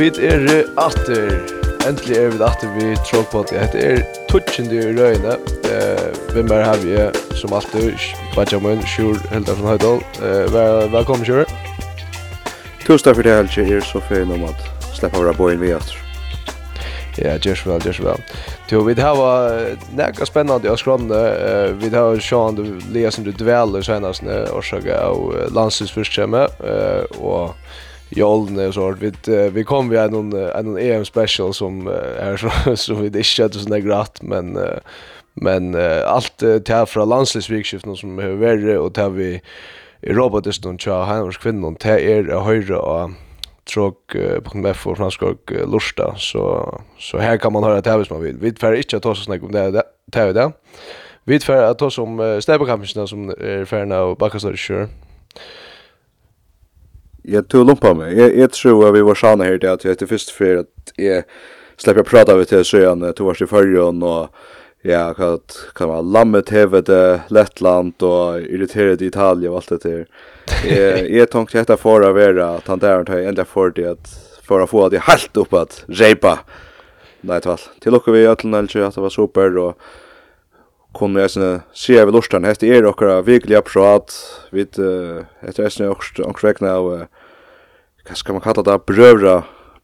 [0.00, 1.42] vi er atter.
[1.84, 3.66] Endelig er vi atter vi trollpodden.
[3.72, 3.98] Det er
[4.30, 5.34] tutsjende i røyene.
[5.68, 7.98] Eh, hvem er her vi er, som alltid,
[8.32, 10.00] Benjamin, Sjur, Hilda fra Høydal.
[10.24, 11.44] Eh, vel, velkommen, Sjur.
[12.86, 13.66] Tusen takk for det, Helge.
[13.66, 14.64] Jeg er så fin om at
[14.96, 16.00] slippe av raboyen vi atter.
[17.20, 18.24] Ja, gjørs vel, gjørs vel.
[18.72, 19.20] Jo, vi har
[19.98, 20.80] nekka spennende av
[21.12, 26.46] Uh, Vi har sjåan du lia som du dveler senast årsaga av landstidsfyrstjemme.
[27.20, 27.52] Og
[28.10, 29.12] i åldern och så vi
[29.52, 31.86] vi kom vi en någon en EM special som
[32.18, 34.58] är så så vi det shit så där gratt men
[35.34, 35.74] men
[36.04, 39.40] allt det här från landslagsvikskiften som har varit och där vi
[40.02, 40.12] i
[40.44, 43.10] det stund tja hans kvinnan det är höra och
[43.74, 48.22] tråk på med för franska lusta så så här kan man höra det hvis man
[48.22, 50.52] vill vi får inte ta så snack om det det vi det.
[51.24, 54.88] Vi får ta som stäbekampsna som är färna och backastör sure
[57.22, 58.14] jeg tog lumpa meg.
[58.16, 60.56] Jeg, jeg tror at vi var sjane sanna här till att jag inte först för
[60.56, 61.24] att jag
[61.76, 64.28] släpper prata vid til sen to vars i förrjön og
[64.82, 65.38] ja, hva
[65.74, 66.88] kan man lammet hävet
[67.28, 70.06] Lettland og och irriterade Italia og alt det där.
[70.64, 74.12] Jeg, jeg tenkte detta for å være at han der tar endelig for det at
[74.44, 76.40] for å få det helt opp at reipa.
[77.22, 77.60] Nei, tvall.
[77.80, 79.90] Til lukker vi i Øtlen, eller at det var super og
[80.96, 84.16] kunne jeg sånn si av lortan, hette er okkara virkelig apparat,
[84.54, 86.90] vid etter jeg sånn okkar vegna av,
[88.08, 89.40] hva skal man kalla det, brøvra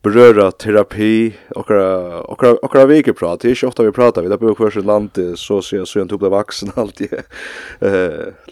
[0.06, 4.70] brøvra terapi, okkara virkelig prat, det er ikke ofta vi pratar, vi da bor kvar
[4.74, 7.14] sitt land, så sier jeg, så jeg tog ble vaksen alltid,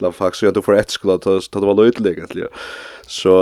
[0.02, 2.48] la faktisk, så jeg tog for ett skola, ta det var løytelig egentlig,
[3.06, 3.36] så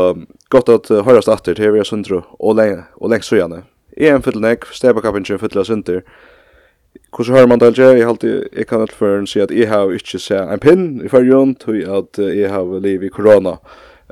[0.52, 3.62] godt at uh, høyrast atter, til vi er sundro, og lenge, og lenge søgjane,
[3.96, 6.02] EM fyllnek, stebakappen kjøn fyllnek,
[7.12, 9.68] Kus hör man det jag i alltid, jag kan alt for å si at jeg
[9.68, 13.58] har inte se en pin i førjen, tog att i har liv i corona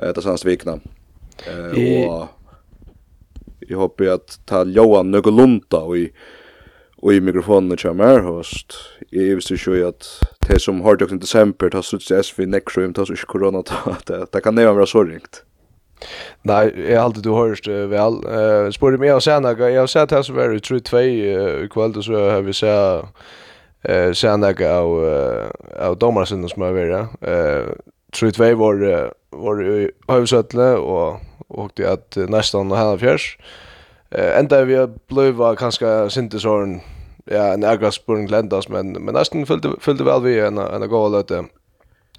[0.01, 0.81] eh det senaste veckan.
[1.47, 2.27] Eh og
[3.59, 6.09] jag hoppas at ta Johan Nøgolunda og i,
[7.01, 8.77] og i mikrofonen kommer høst.
[9.11, 10.07] Jeg visste ju at
[10.47, 13.63] det som har døkken i december ta slutt til SV next room ta slutt corona
[13.63, 15.43] det kan det vara så ringt.
[16.43, 18.21] Nei, jeg har alltid du hørst uh, vel.
[18.25, 20.99] Uh, Eh spår meg och sen jeg har sett här så var det tror två
[20.99, 23.05] i kväll så har vi sett
[23.83, 25.05] eh sen jag av
[25.79, 27.09] av domarsidan som har vært.
[27.21, 27.73] Eh
[28.13, 33.37] tror två var var i Hövsötle och at det nesten og henne fjers.
[34.11, 36.81] Eh enda vi blev kanskje syntesorn
[37.25, 41.31] ja en ärgaspurn gländas men men nesten fyllde, fyllde vel vi en en goal att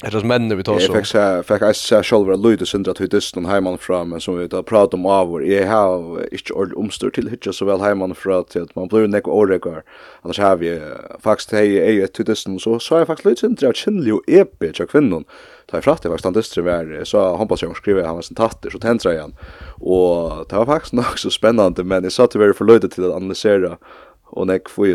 [0.02, 0.92] Det är männen vi tar så.
[0.92, 4.38] Jag fick fick jag säga själva Lloyd och Sindra till dysten hemman fram men som
[4.38, 5.44] vi tar prata om avor.
[5.44, 9.28] Jag har inte ord omstör till hitcha så väl hemman för att man blir näck
[9.28, 9.82] årekar.
[10.22, 10.80] Annars har vi
[11.20, 14.22] faktiskt hej är ett till dysten så så jag faktiskt Lloyd Sindra och Chinley och
[14.26, 15.24] Epe jag kvinnan.
[15.70, 18.36] Ta i fratte faktiskt han dyster var så han jag sig skriva han var sin
[18.36, 19.34] tatter så täntra igen.
[19.80, 23.16] Och det var faktiskt nog så spännande men jag satt väl för Lloyd till att
[23.16, 23.76] analysera
[24.24, 24.86] och nek få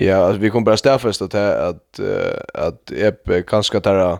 [0.00, 2.00] Ja, alltså vi kommer bara stäffast att att
[2.54, 4.18] att EP kanske tar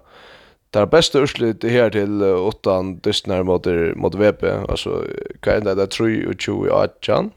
[0.71, 3.67] tar bästa urslut här till åttan dystnar mot
[3.97, 5.05] mot VP alltså
[5.41, 7.31] kan det där tror ju ju i atchan.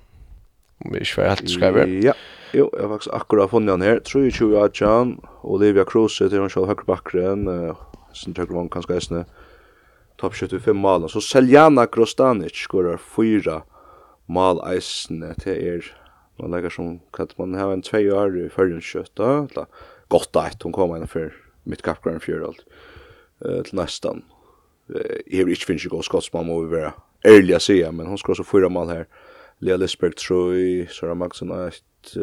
[0.86, 1.88] Om vi ska helt skriva.
[1.88, 2.14] Ja.
[2.54, 4.00] Jo, jag har faktiskt akkurat funnit han här.
[4.00, 7.50] Tror ju tjo i atchan Olivia Cruz till hon själv högerbacken
[8.14, 9.26] sen tar man kanske är
[10.18, 13.62] topp 75 mål så Seljana Krostanic skorar fyra
[14.26, 16.01] mål eisne till er
[16.42, 19.66] man lägger som att man har en två år i förrundsköta eller
[20.08, 22.66] gott att hon kommer för mitt kapgrön för allt
[23.46, 24.24] eh till nästan
[24.96, 26.94] eh har rich finns ju gå skottsman må vi vara
[27.24, 29.08] ärliga säga men hon ska så fyra mål här
[29.60, 32.18] Lea Lisberg Troy Sara Maxson att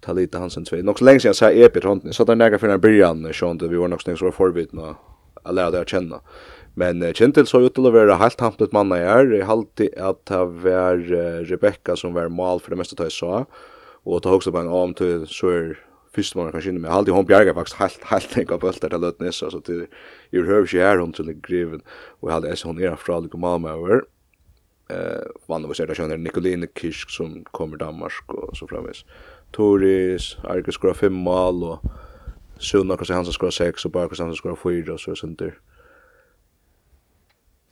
[0.00, 2.68] Talita Hansen två Nog så länge sedan så är Epit Hånden, så där näga för
[2.68, 4.96] en början, Sean, vi var nog snägg så var förbitna
[5.42, 6.20] att lära dig känna.
[6.80, 9.32] Men uh, Kintil så ut til å være helt hampnet mann jeg er.
[9.38, 13.44] Jeg halte at det var uh, Rebecca som var mal for det meste jeg så.
[14.04, 15.68] Og ta også på en om til så er
[16.14, 16.90] første måned kanskje inne med.
[16.90, 19.42] Jeg halte hun bjerget faktisk helt, helt enkelt av bølter til til Løtnes.
[19.42, 19.86] Så til,
[20.32, 21.82] jeg hører ikke her hun til griven.
[22.20, 24.04] Og jeg halte jeg hun er fra mal med over.
[24.92, 29.04] Uh, vann og ser det skjønner Nikoline Kirsk som kommer Danmark og så fremvis.
[29.52, 31.78] Toris, Arke skora fem mal og
[32.58, 35.56] Sunna Kansi Hansen skora seks og Barkas Hansen skora fyra og så er sånt der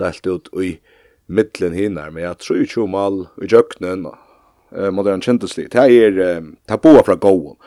[0.01, 0.77] delt ut i
[1.33, 5.69] middelen hinner, men jeg tror ikke om all i jøkkenen, uh, modern kjenteslig.
[5.73, 7.59] Det er, det er boa fra gåen,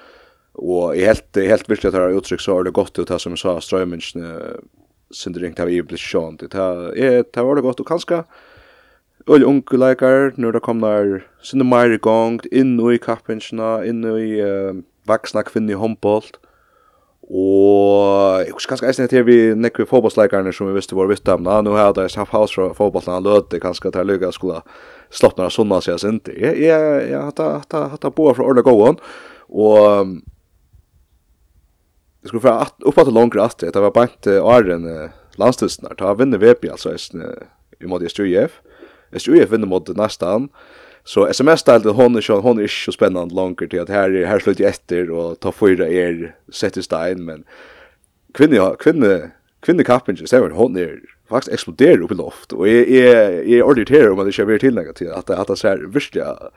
[0.56, 3.22] og jeg helt, helt virkelig at det har uttrykk så er det godt ut det
[3.22, 4.36] som jeg sa, strøymyndsene,
[5.14, 6.42] sindring til vi blir sjånt.
[6.42, 8.24] Det er, det var det godt, og kanskje,
[9.26, 14.04] Öll unge leikar, når det kom der sinne meir i gong, inn i kappingsna, inn
[14.06, 14.78] i uh,
[15.10, 16.38] vaksna kvinni i håndbolt,
[17.26, 21.42] Og jeg husker kanskje eisen etter vi nekve fotballsleikerne som vi visste var vitt dem.
[21.46, 24.62] Nå har jeg hatt haus fra fotballene han løte, kanskje til lykke skulle
[25.10, 26.30] slapp når sunna seg sint.
[26.30, 29.02] Jeg, jeg, jeg hatt hatt boa fra ordentlig Gåen.
[29.50, 30.14] Og
[32.22, 34.86] jeg skulle fra oppa til langere at det var bant åren
[35.42, 35.98] landstidsen her.
[35.98, 38.62] Da vinner VP altså eisen i måte SJUF.
[39.18, 40.52] SJUF vinner mot nestan.
[40.52, 44.10] Uh, Så SMS-stalten hon är ju hon är ju så spännande långt till att här
[44.10, 47.44] är här slutar efter och ta fyra er sätter stein men
[48.34, 49.20] kvinna kvinna
[49.60, 51.00] kvinna kappen så hon är
[51.30, 54.60] faktiskt exploderar upp i loft och är är är ordentligt här om det ska bli
[54.60, 56.52] till något till att att det ser här visst jag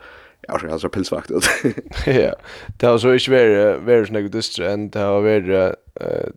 [0.48, 1.44] Ja, så har pilsvakt ut.
[2.06, 2.34] Ja.
[2.78, 6.30] Det har så ikke varit vært sånn något dystre enn det har varit eh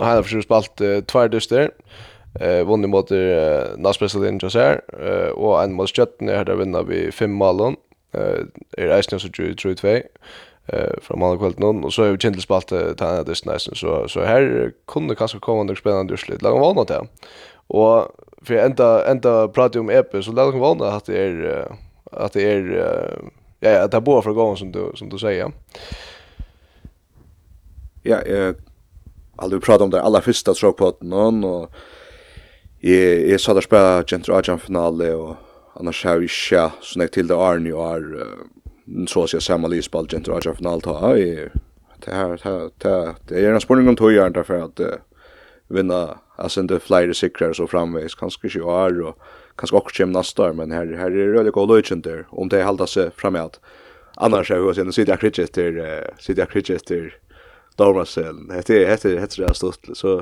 [0.00, 1.70] hela försökt spalt två dyster
[2.40, 7.12] eh vunnit mot eh Naspresident här eh och en mot Stjärten här där vinner vi
[7.12, 7.60] fem mål
[8.12, 8.40] eh
[8.72, 9.88] är Eisner så tror jag två
[10.66, 14.08] eh från mål kvällen någon och så är vi gentle spalt ta det nästan så
[14.08, 17.06] så här kunde kanske komma något spännande urslit lag var något där
[17.68, 18.08] och
[18.42, 21.68] för ända ända prata om EP så lag vana att det är
[22.12, 22.62] att det är
[23.60, 25.52] ja ja det bara för gången som du som du säger.
[28.02, 28.54] Ja eh
[29.36, 31.12] Alltså vi pratade om det allra första tråkpotten
[31.44, 31.70] och
[32.86, 37.16] Jeg, jeg sa der spela Gentur Ajan finale, og annars har vi ikke sånn jeg
[37.16, 38.36] til det Arne og er,
[39.10, 41.48] så å si samme livspall Gentur Ajan finale, ta, jeg,
[42.04, 45.00] det er, det her, det er en spurning om tøyeren derfor at uh,
[45.72, 50.46] vinna, altså inte flere sikrer så framveis, kanskje ikke år, og kanskje også kommer neste
[50.46, 53.58] år, men her, her er det veldig god løsning der, om det halda seg framåt.
[54.16, 55.80] Annars er det sitter jeg kritisk til,
[56.22, 57.10] sitter jeg kritisk til
[57.80, 60.20] Dormasen, hette, hette, hette det er stort, så,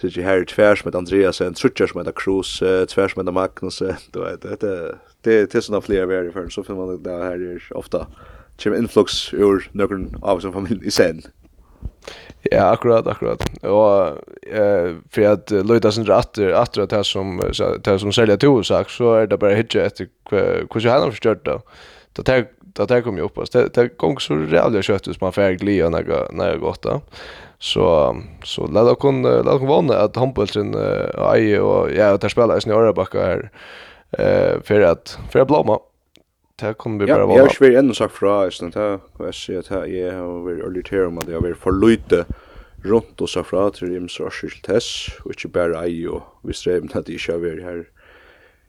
[0.00, 4.42] Så det här tvärs med Andreas en trutchers med Cruz tvärs med Magnus då vet
[4.42, 8.06] det det det är såna fler värre för så filmar det här är ofta
[8.58, 11.22] chim influx ur någon av sin familj i sen.
[12.42, 13.64] Ja, akkurat, akkurat.
[13.64, 14.06] Och
[14.54, 16.38] eh för att Lloyd sin rätt att
[16.78, 17.42] att det som
[17.84, 21.10] det som säljer till sak så är det bara hitcha efter hur så han har
[21.10, 21.62] förstört då.
[22.12, 23.50] Det tar det tar kommer ju upp oss.
[23.50, 27.00] Det det kommer så jävla kött som man färg glia när när gott då.
[27.58, 32.66] Så så lad och kon lad och vanna att handbollen är och ja där spelar
[32.66, 33.50] i några backar här
[34.18, 35.78] eh för att för att blomma.
[36.56, 37.38] Det kommer vi bara vara.
[37.38, 40.90] Jag skulle ändå sagt fra istället här vad jag ser att jag har varit vill
[40.90, 42.24] här om att jag vill för lite
[42.82, 46.52] runt och så fra till dem så skilt test och inte bara aj och vi
[46.52, 47.18] strävar att det inte är
[47.62, 47.84] här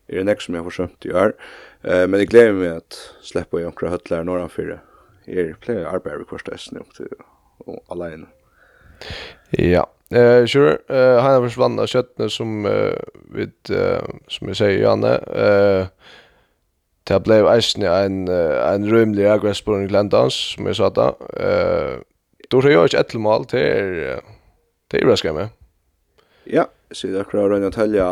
[0.07, 1.33] är det som jag försökt i år.
[1.81, 4.79] Eh men det gläder mig att släppa jag några hötlar norran för
[5.25, 7.07] Är plejer arbeta kvarstest nu till
[7.87, 8.25] alene.
[9.49, 9.85] Ja.
[10.11, 10.77] Eh, sure.
[10.89, 12.93] Eh, han har försvann köttne som uh,
[13.31, 15.15] vid uh, som jag säger Janne.
[15.17, 15.87] Eh,
[17.03, 21.17] Det blev eisen en, en rymlig aggressiv i Glendans, som jag sa då.
[21.39, 22.03] Eh
[22.47, 24.19] då har jag ikke ett mål, det er,
[24.91, 25.49] det er raskar med.
[26.47, 28.07] Ja, jeg sier akkurat røyne telja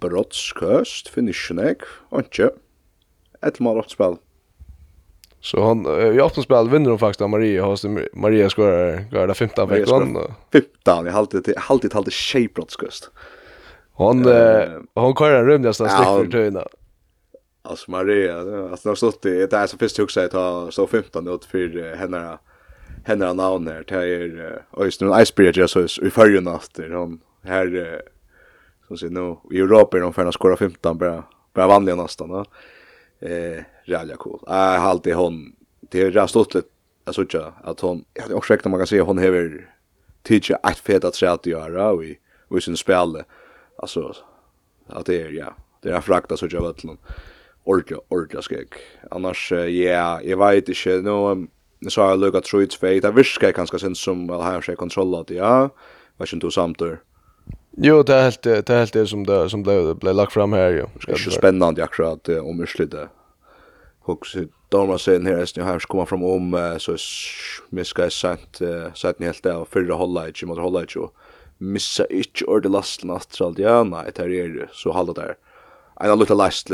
[0.00, 1.84] brottskøst, finnysjonek,
[2.16, 2.48] ikke.
[3.44, 4.16] Ett mål åt spel.
[5.42, 5.86] Så han
[6.16, 7.78] i åttons spel vinner de faktiskt av Maria och
[8.12, 10.18] Maria skorar går det 15 veckan.
[10.52, 13.10] 15 alltid alltid shape halvtid shapebrotskust.
[13.92, 16.66] Hon uh, hon kör en rymd nästan stick för töna.
[17.62, 18.38] Alltså Maria,
[18.70, 22.38] alltså när stått det är så först huxar att ta så 15 ut för henne
[23.04, 24.62] henne namn där till er
[25.00, 28.02] nu icebreaker så i förra natten hon här
[28.88, 32.44] som ser nu i Europa är de färna skora 15 bara bara vanliga nästan då.
[33.28, 34.40] Eh jävla cool.
[34.46, 38.52] Jag har alltid hon det är rast åt att jag att hon jag har också
[38.52, 39.66] räknat man kan se hon har
[40.22, 43.22] teacher att feta att göra och vi och sin spel
[43.78, 44.14] alltså
[44.86, 46.98] att det är ja det är frakta så jag vet någon
[47.64, 48.74] orka orka skräck
[49.10, 51.46] annars ja jag vet inte nu
[51.84, 54.76] så så jag looka through its för det viskar kanske sen som väl här sig
[54.76, 55.70] kontrollat ja.
[56.16, 56.98] Vad inte samtidigt
[57.76, 60.52] Jo, det är helt det är helt det som det som det blev lagt fram
[60.52, 60.86] här ju.
[61.06, 63.08] Det är ju spännande akkurat om urslite
[64.04, 66.96] Och så damer sen här är här kommer fram om så
[67.68, 68.60] mig ska sent
[68.94, 71.14] sent ni helt där förra hålla inte mot hålla i och
[71.58, 75.34] missa ich or the last last all ja nej det är så hålla där.
[76.00, 76.70] En liten last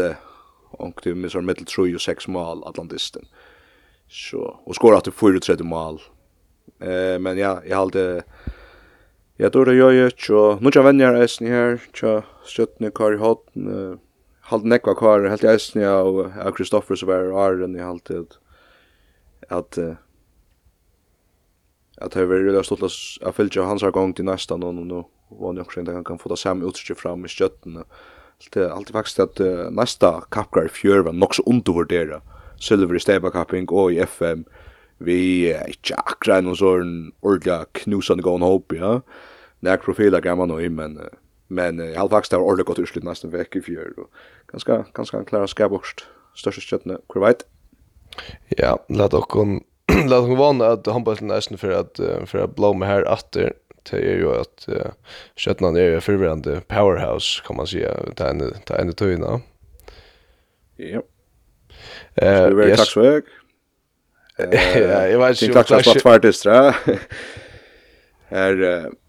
[0.71, 3.25] och det missar mittel 3 och 6 mål Atlantisten.
[4.09, 6.01] Så och skorar att du får ut 30 mål.
[6.81, 8.23] Eh men ja, jag hade
[9.41, 12.91] Ja, då det gör ju och nu jag vänner är ni här, så tja, skötne
[13.15, 13.69] i Hotn
[14.51, 18.39] halt nekva kvar helt i eisen av av Kristoffer som var Arren i halt at
[19.49, 19.79] at
[21.99, 25.53] at det var really stolt at fylgja hans har gong til næsta nå nå var
[25.53, 27.85] nok skjønt at han kan få det samme utstyr fram i skjøttene
[28.55, 32.21] det er alltid faktisk at uh, næsta kappgar fjør var nok så undervurdera
[32.61, 34.45] silver i stable capping og i FM
[34.99, 38.97] vi er ikke akkurat noen sånn ordentlig knusende gående håp, ja.
[39.63, 41.13] Nek profiler gammal nå i, men uh,
[41.49, 43.93] Men eh, faktisk det var ordentlig godt utslutt nesten vekk i fjör.
[44.53, 46.07] Ganska, ganske han klarar skärborst.
[46.37, 47.47] Största stöttene, hur vet?
[48.49, 49.37] Ja, lät och
[50.09, 53.03] la dere hon vana att han bara nästan för att for at blå med her
[53.03, 53.53] atter,
[53.91, 54.91] det er jo at uh,
[55.39, 59.41] kjøttene er jo förvirrande powerhouse kan man säga ta en ta en tøyna.
[60.77, 61.03] Ja.
[62.15, 63.31] Eh, det är tack så mycket.
[64.39, 65.55] Ja, jeg vet ikke.
[65.55, 66.75] Takk så mycket för det.
[68.29, 68.91] Här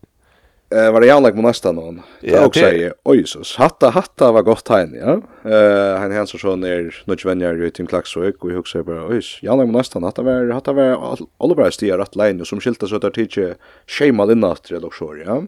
[0.71, 2.01] Eh var det jag med nästa någon.
[2.21, 5.21] Det också säger oj så hatta hatta var gott här ja.
[5.51, 9.57] Eh han hänsar så ner nåt vänner i Tim Klaxvik och också bara oj jag
[9.57, 13.57] med nästa hatta var hatta var Oliver stiger rätt line som skilta så där tidigt
[13.87, 15.43] schema den natt eller så ja.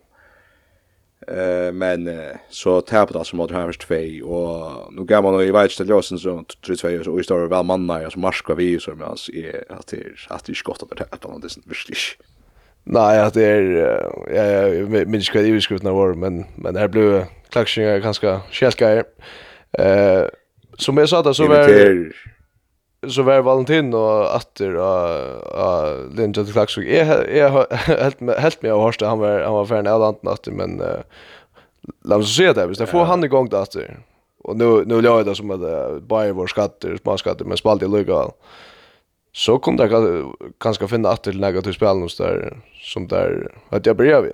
[1.36, 2.10] Eh men
[2.50, 6.44] så tappade alltså mot Havers 2 och nu går man i vet det låsen så
[6.68, 9.98] 3-2 så i står väl manna så marska vi så men alltså är att det
[9.98, 12.31] är att det är skott att det är att det är
[12.86, 13.62] Nei, at det är
[14.34, 18.40] jeg minns ikke inte hur skrivna var men men her ble blev ganske ganska
[19.80, 20.28] Uh,
[20.80, 21.70] som jeg sa da, så var
[23.08, 27.68] så var Valentin og Atter og, og och til till Jeg, jeg har
[28.04, 31.02] helt med helt med hørste, han var han var ferdig alla andra Atter men uh,
[32.06, 33.96] låt oss se det hvis jeg får han i gang til Atter.
[34.44, 37.84] og nå, nå nu jeg det som at att Bayer var skatter, småskatter men spalt
[37.84, 38.28] i Lugal.
[38.28, 38.71] Eh
[39.32, 39.90] så kom det
[40.60, 44.34] kanskje finne at til nægget til spillen hos der, som der, at jeg bryr vi.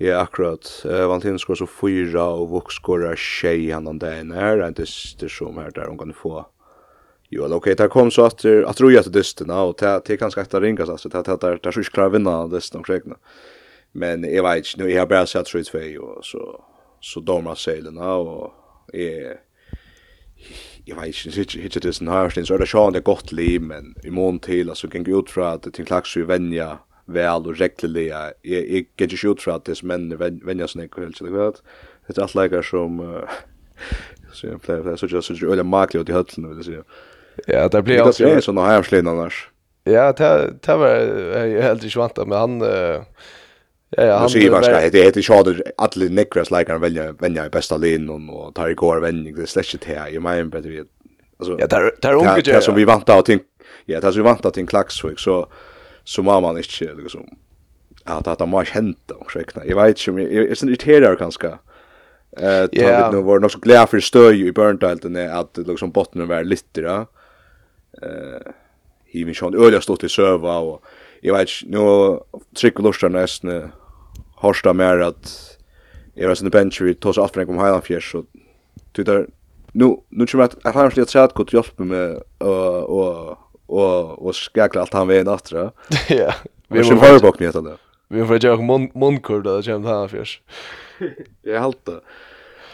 [0.00, 0.68] Ja, akkurat.
[0.84, 4.76] Uh, Valentin skår så fyra, og Vux skår er tjej han om dagen her, en
[4.76, 6.42] dyster som her der hun kan få.
[7.32, 9.88] Jo, eller okej, okay, der kom så at du at roja til dysterna, og det
[9.88, 13.16] er kanskje etter ringas, altså, det er der så ikke klarer å vinne dysten omkring.
[13.96, 16.44] Men jeg vet ikke, nu, jeg har bare sett 3-2, og så,
[17.00, 18.52] så dommer seilene, og
[18.94, 19.40] jeg,
[20.88, 23.32] jag vet inte hur hur det är sån här så är det sjön det gott
[23.32, 26.78] liv men i mån till alltså kan gå ut för att till klax ju vänja
[27.04, 30.16] väl och regelliga jag jag kan ju ut för att det men
[30.46, 31.62] vänja sån här så det vet.
[32.06, 33.00] Det är allt lägger som
[34.32, 35.62] så jag plejer så just så öle
[35.98, 36.82] och det höll nu vill säga.
[37.46, 39.50] Ja det blir alltså är såna här slän annars.
[39.84, 42.62] Ja det det var jag helt i svanta men han
[43.90, 48.30] Ja, han säger vad det heter Shader alla Nickras likar välja välja i bästa linjen
[48.30, 50.08] och tar igår vändning det släcket här.
[50.08, 50.84] Jag menar bättre vi
[51.38, 52.54] alltså Ja, där där unge det.
[52.54, 53.28] Alltså vi väntar att
[53.84, 55.46] ja, det så vi väntar till Klaxvik så
[56.04, 57.28] så må man inte liksom
[58.04, 59.64] att att det måste hänt och räkna.
[59.64, 61.46] Jag vet inte, jag är sen irriterad kanske.
[62.36, 66.28] Eh, tar vi nu var nog så glad för stöj i Burntdale att liksom botten
[66.28, 67.06] var lite då.
[68.02, 68.52] Eh,
[69.06, 70.84] i min sjön öliga stått i söva och
[71.26, 71.84] jeg vet ikke, nå
[72.54, 73.72] trykker lustar nesten
[74.42, 75.32] hårsta mer at
[76.16, 78.22] jeg var sin bench vi tås alt for after kom Highland Fjärs så
[78.94, 79.26] tittar
[79.74, 84.34] nu nu kommer jeg at han har sett godt hjälp med og og og och
[84.34, 85.72] skakla allt han vet efter.
[86.08, 86.32] Ja.
[86.68, 87.78] Vi får höra bak med det.
[88.08, 90.40] Vi får göra mun munkurda det kommer Highland Fjärs.
[91.42, 92.00] Jag helt det.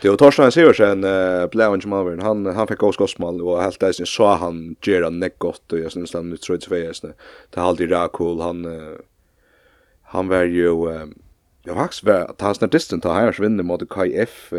[0.03, 3.81] Det var Torstein Siversen uh, blev han som Han han fick också skottsmål och helt
[3.81, 7.13] där så han gör han näck gott och jag syns han tror inte vet det.
[7.51, 8.97] Det har alltid där cool han uh,
[10.03, 11.05] han var ju uh,
[11.63, 14.53] Jag har faktiskt varit att han snabbt distan tar här svinner mot KF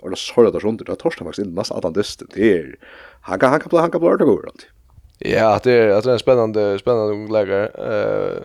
[0.00, 0.86] och det sådär där sånt.
[0.86, 2.28] Det har Torsten faktiskt inte nästan att han distan.
[2.34, 2.76] Det är
[3.20, 4.68] han kan han kan han kan blöda går alltid.
[5.18, 7.66] Ja, det är, det är en spännande spännande ung lägare.
[7.66, 8.42] Eh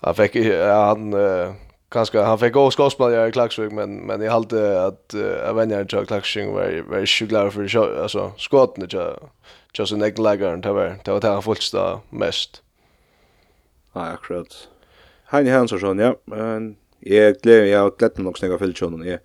[0.00, 1.14] han fick han
[1.88, 5.96] kanske han fick gå skådespelare i Klaxvik men men jag hade att uh, vet inte
[5.96, 9.18] jag Klaxvik var var sjuklar för shot alltså skotten det
[9.78, 12.62] just en egen lägger och det var det var det fullt stå mest.
[13.92, 14.68] Ja, akkurat.
[15.24, 16.16] Heini Hansson ja.
[16.24, 19.18] Men jag glöm jag glömde nog också fullt sjön och jag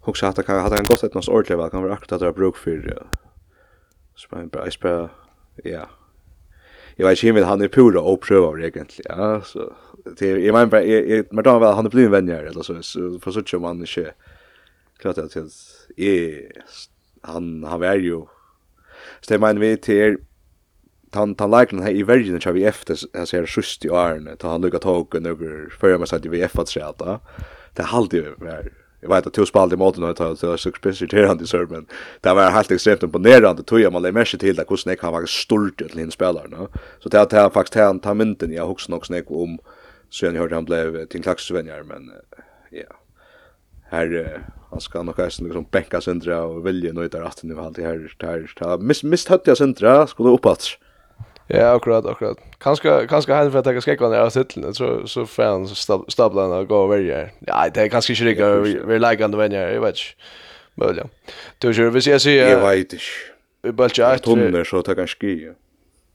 [0.00, 2.34] också att kan hade en gott ett något ordligt väl kan vara akkurat att jag
[2.34, 3.06] bruk för
[4.14, 4.66] så en bra
[5.64, 5.88] ja.
[6.96, 9.18] Jag vet inte men han är pura och prövar egentligen.
[9.18, 9.72] Ja, så
[10.16, 13.42] till jag menar jag men då väl han blev vänner eller så så för så
[13.42, 14.12] tjur man inte
[14.98, 15.48] klart att jag
[15.96, 16.52] är
[17.22, 18.20] han han är ju
[19.20, 20.16] så det man vet till
[21.12, 24.60] han han liknar här i Virgin vi efter jag ser sjust i Arne ta han
[24.60, 27.20] lukar tog och några för förra med att vi F att sätta
[27.72, 28.70] det hade ju var
[29.00, 31.86] jag vet att två spalt i måten och tar så speciellt här han i men
[32.20, 35.12] det var helt extremt imponerande tror jag man lär mest till att hur snäck han
[35.12, 38.90] var stort till en spelare så det att han faktiskt han tar mynten jag huxar
[38.90, 39.58] nog snäck om
[40.16, 42.12] Så jag hörde han blev till klaxvänjar men
[42.70, 42.96] ja.
[43.90, 47.82] Här han ska nog kanske liksom bänka centra och vilja nöjda att nu allt det
[47.82, 50.78] här där där miss miss hade jag centra skulle uppåt.
[51.46, 52.38] Ja, akkurat, akkurat.
[52.58, 56.44] Kanske kanske han för att ta ska gå ner och så så fan så stabla
[56.44, 57.32] och gå över här.
[57.38, 59.96] Ja, det är kanske inte riktigt vi like on the vänjer, jag vet.
[60.74, 61.04] Men ja.
[61.58, 62.34] Du kör vi ser sig.
[62.34, 63.04] Jag vet inte.
[63.62, 64.22] Vi bara chat.
[64.22, 65.54] Tonner så ta kanske.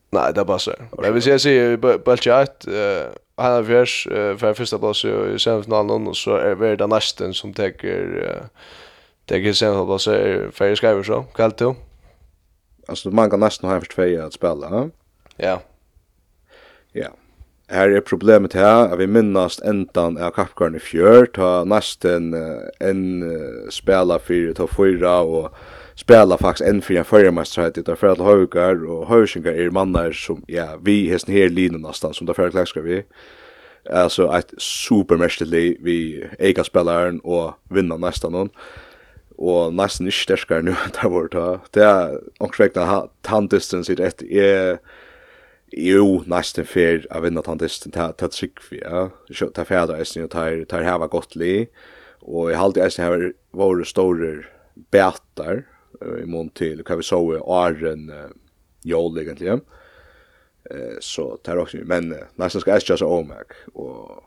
[0.09, 0.75] Nej, det passar.
[0.91, 1.01] så.
[1.01, 4.07] Men vi ser sig bara chat eh Och han avgörs
[4.37, 8.41] för första plats i semifinalen och så är det den nästen som täcker
[9.25, 9.53] täcker
[9.97, 11.23] så är färre skriver så.
[11.35, 11.73] Kallt du?
[12.87, 14.89] Alltså man kan nästan ha en för att spela, ja?
[15.37, 15.61] Ja.
[16.91, 17.07] Ja.
[17.67, 22.33] Här är problemet här att vi minnas ändan av Kapkarn i fjör, ta nästan
[22.79, 23.23] en
[23.69, 25.55] spela för ta fyra och
[26.01, 30.41] spela faktisk enn fyrir en førjarmestræt utan fyrir alle høygar og høysingar er mannar som,
[30.49, 33.01] ja, vi hesten her lina nastan som da fyrir klekskar vi.
[33.89, 35.97] Altså eit supermestelig vi
[36.39, 38.51] eiga spelaren og vinna nestan hon.
[39.41, 41.45] Og nesten ikke sterskere nu enn det var ta.
[41.73, 42.75] Det er omkring
[43.25, 44.77] tanndisten i etter er
[45.71, 49.07] jo nesten fer å vinne tanndisten til Tryggvi, ja.
[49.29, 51.67] Det er fjerde eisen og tar heva godt li,
[52.21, 54.33] og jeg halte eisen her var store
[54.91, 55.63] bætar
[56.23, 58.29] i mån til hva vi så i åren uh,
[58.85, 64.23] jål egentlig uh, så tar också men uh, nesten skal jag just omak och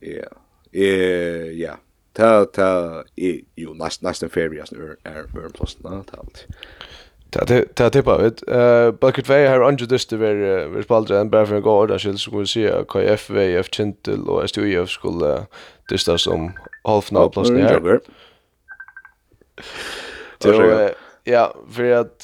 [0.00, 0.30] ja.
[0.72, 1.76] Eh ja.
[2.12, 6.46] Ta ta i jo ju nästan ferie ferias är är burn plus nå ta talt.
[7.30, 8.42] Ta ta tippa ut.
[8.48, 11.98] Eh bucket way har under this det ver ver spaldra en bara för gå där
[11.98, 15.46] skulle skulle se KF VF Chintel och STUF skulle
[15.88, 16.52] det står som
[16.84, 18.00] half now plus ner.
[20.42, 20.88] Så
[21.24, 22.22] ja, för att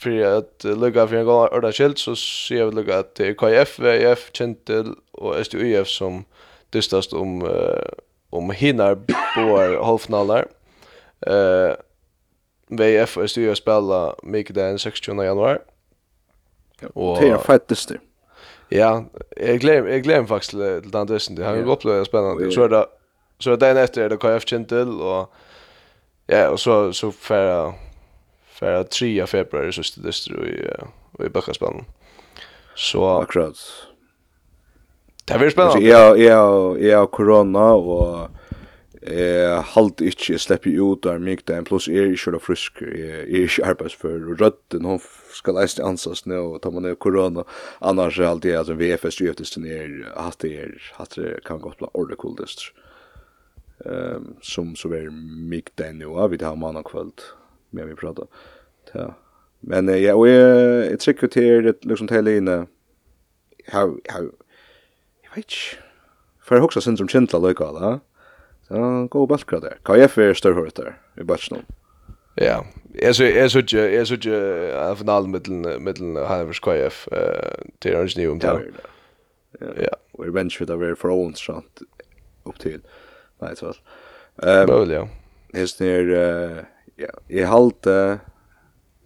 [0.00, 4.30] för att lugga för en gång orda skilt så ser vi lugga att KF, VF,
[4.32, 6.24] Kentel och STUF som
[6.70, 7.50] dystast om
[8.30, 8.94] om hinner
[9.34, 10.46] på halvfinaler.
[11.26, 11.74] Eh
[12.68, 15.58] VF och STUF spelar mycket den 16 januari.
[16.94, 17.98] Och det är faktiskt det.
[18.68, 19.04] Ja,
[19.36, 21.36] jag glöm jag glöm faktiskt till den dysten.
[21.36, 22.50] Det har ju upplevt spännande.
[22.50, 22.86] Så där
[23.38, 25.32] så där nästa är det KF Kentel och
[26.30, 27.72] Ja, och så så för
[28.46, 30.70] för 3 februari så det då i
[31.12, 31.84] och i Backasbanan.
[32.74, 33.56] Så akkurat.
[35.24, 35.88] Det är spännande.
[35.88, 38.30] Ja, ja, ja, corona och
[39.02, 43.64] eh halt ikkje sleppi ut der mig den plus er ikkje så frisk er ikkje
[43.64, 45.00] arbeidsfør og røtten hon
[45.32, 47.44] skal eist ansast nå og ta man er korona
[47.80, 51.88] annars er alt det altså VFS UFS turnering hatt det hatt det kan godt bli
[51.94, 52.36] ordentlig cool
[53.84, 55.10] ehm som så är
[55.48, 57.12] mig den nu vi tar man kväll
[57.70, 58.22] med vi prata.
[58.92, 59.14] Ja.
[59.60, 62.66] Men ja, och jag jag tycker till det liksom till inne
[63.66, 64.30] how how
[65.22, 65.52] jag vet
[66.42, 68.00] för också sen som känsla lika då.
[68.68, 69.78] Så gå bulkar där.
[69.82, 71.64] KF är större hört där i batchen.
[72.36, 72.64] Ja,
[72.94, 74.36] jeg så jeg så ikke jeg så ikke
[74.78, 78.58] av finalen mellom mellom Havers KF eh til Orange New om Ja.
[79.60, 81.82] Ja, og revenge for the very for own shot
[82.46, 82.80] upp till.
[83.40, 83.72] Nei, så.
[84.42, 85.08] Eh, väl ja.
[85.54, 86.64] Är ner eh
[86.98, 88.20] ja, jeg halte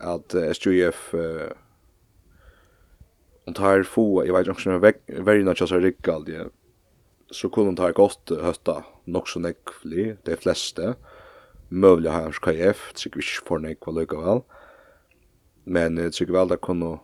[0.01, 1.53] at SJF eh
[3.55, 6.45] tar få, jeg vet ikke om det er veldig nødt til å så riktigt ja.
[7.33, 10.95] Så kunne de ta godt høtta nok så nekvli, de flesta
[11.73, 14.43] har hans KF, tycker vi får nekva lika vel.
[15.65, 16.99] Men tycker väl det kunde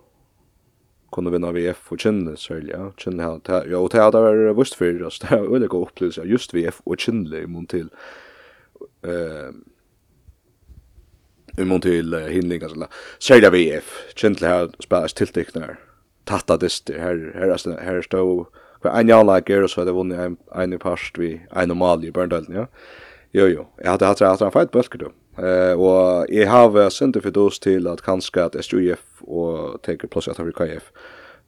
[1.13, 2.91] kunne vinna VF og Chinle særlig, ja.
[2.99, 6.23] Chinle her, ja og det hade varit vurst for, oss det er veldig god opplevelse,
[6.23, 7.91] just VF och Chinle imon till
[9.03, 9.51] eh
[11.59, 12.87] imon till hinlingar så
[13.19, 15.79] særlig VF Chinle her, spelat tilltäckningar
[16.25, 18.47] tatta her, her, her, her, stod
[18.83, 22.11] för en jag like er så hade vunnit en en part vi en normal i
[22.11, 22.67] Berndalen ja.
[23.37, 23.67] Jo, jo.
[23.83, 25.09] Jeg hadde hatt hatt en feit bølger, du.
[25.39, 30.11] Eh, og jeg har vært synder for dos til at kanskje at SJF og teker
[30.11, 30.89] plass etter KF.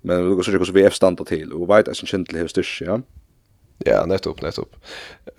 [0.03, 2.77] Men det går sikkert hvordan VF standa til, og veit jeg sin kjent til hevstyrs,
[2.85, 3.01] ja?
[3.87, 4.77] Ja, nettopp, nettopp.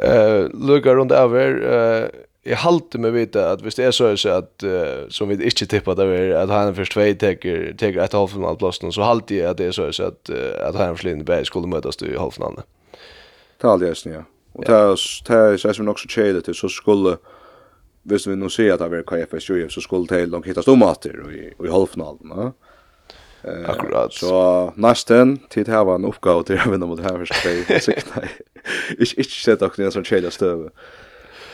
[0.02, 4.66] Eh, Lugga rundt over, eh, jeg halte meg vite at hvis det er så at
[4.66, 8.58] uh, som vi ikke tippet det er at han først vei teker, teker etter halvfinalen
[8.58, 11.46] plassen, så halte jeg at det er så at, uh, at han først i bare
[11.46, 12.66] skulle møtes i halvfinalen.
[13.62, 14.24] Det halte jeg, ja.
[14.54, 14.74] Och det
[15.28, 17.18] här är som också tjejer till så skulle
[18.04, 20.96] visst vi nu ser att det var KFS ju så skulle det långt hittas om
[21.32, 22.54] i i halvfinalen va.
[23.44, 24.14] Eh akkurat.
[24.14, 28.22] Så nästan tid här var en uppgåva till även om det här första sikta.
[29.00, 30.70] Ich ich sett också när så tjejer stöve.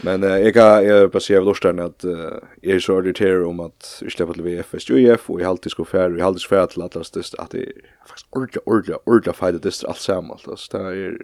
[0.03, 3.59] Men eh, jag jeg bare sier av lustan att eh, jag är så irriterer om
[3.59, 6.27] at vi slipper til VFS UF og jeg har alltid skor färd og jeg har
[6.27, 7.73] alltid skor färd til at Dist att det är
[8.05, 10.37] faktiskt ordentlig ordentligt, ordentligt färdigt Dist allt samman.
[10.47, 11.17] Alltså det är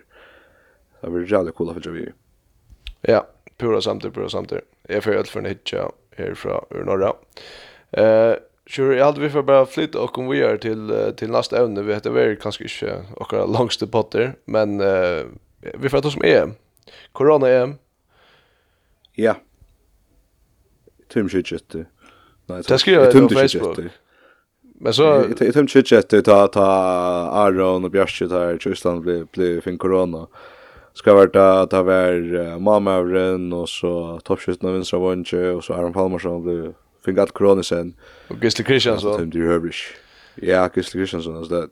[1.04, 2.10] Det var jävligt coolt för vi.
[3.02, 4.64] Ja, pura samtidigt, pura samtidigt.
[4.88, 7.14] Jag får ju för en hitcha härifrån ur norra.
[7.92, 8.36] Eh,
[8.66, 11.82] Sure, jag hade vi för bara flytta och kom vi gör till till nästa ämne.
[11.82, 15.24] Vi heter väl kanske inte och långste potter, men eh,
[15.74, 16.52] vi får ta som är
[17.12, 17.76] Corona EM.
[19.12, 19.36] Ja.
[21.08, 21.74] Tim shit
[22.46, 23.80] Nej, det ska jag på Facebook.
[24.80, 25.04] Men så
[25.40, 26.66] jag tömde shit ta ta
[27.32, 30.28] Aron och Björk där i Tyskland blir blir fin corona
[30.94, 35.74] ska vara ta ta var mamma över och så toppskjuten av vänstra vånche och så
[35.74, 36.74] Aron Palmarsson blev
[37.06, 37.94] fick att Kronisen.
[38.28, 39.18] Och Gisle Christiansson.
[39.18, 39.96] Tim du Herbish.
[40.36, 41.68] Ja, Gisle Christiansson alltså det.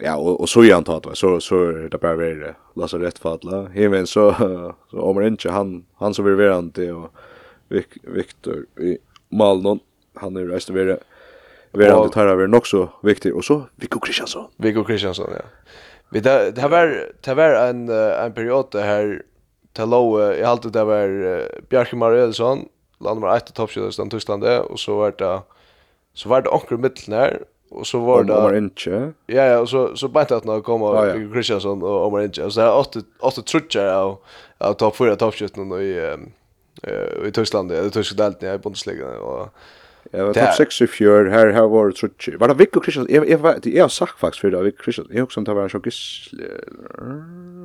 [0.00, 3.18] Ja, och, och så är han va så så är det bara väl Lasse rätt
[3.18, 3.68] falla.
[3.68, 4.34] Himen så
[4.90, 7.12] så om inte han han så vill vara inte och
[8.02, 9.80] Victor i Malnon
[10.14, 10.98] han är rest över.
[11.72, 14.44] Vi har det tar över också viktigt och så Viggo Kristiansson.
[14.56, 15.42] Viggo Kristiansson ja.
[16.10, 19.22] Vi det det var det var en en period här
[19.72, 21.08] till low jag hade det var
[21.68, 25.40] Bjarke Marielsson land nummer 1 toppskjuter i Tyskland och så var det
[26.14, 29.12] så var det onkel mitten mittelnär och så var det Omar Inche.
[29.26, 32.76] Ja ja och så så bänt att när komma Christiansson och Omar Inche så där
[32.76, 34.18] åtta åtta trutcher av
[34.58, 36.16] av topp 4 toppskjutarna i eh
[37.26, 39.48] i Tyskland det tyska delten i Bundesliga och
[40.10, 42.28] Jag var topp 6 i fjör, här här var det trutsch.
[42.38, 43.06] Var det Vick och Christian?
[43.10, 45.06] Jag jag jag har sagt faktiskt för det Vick Christian.
[45.10, 46.36] Jag också om det var så gissl.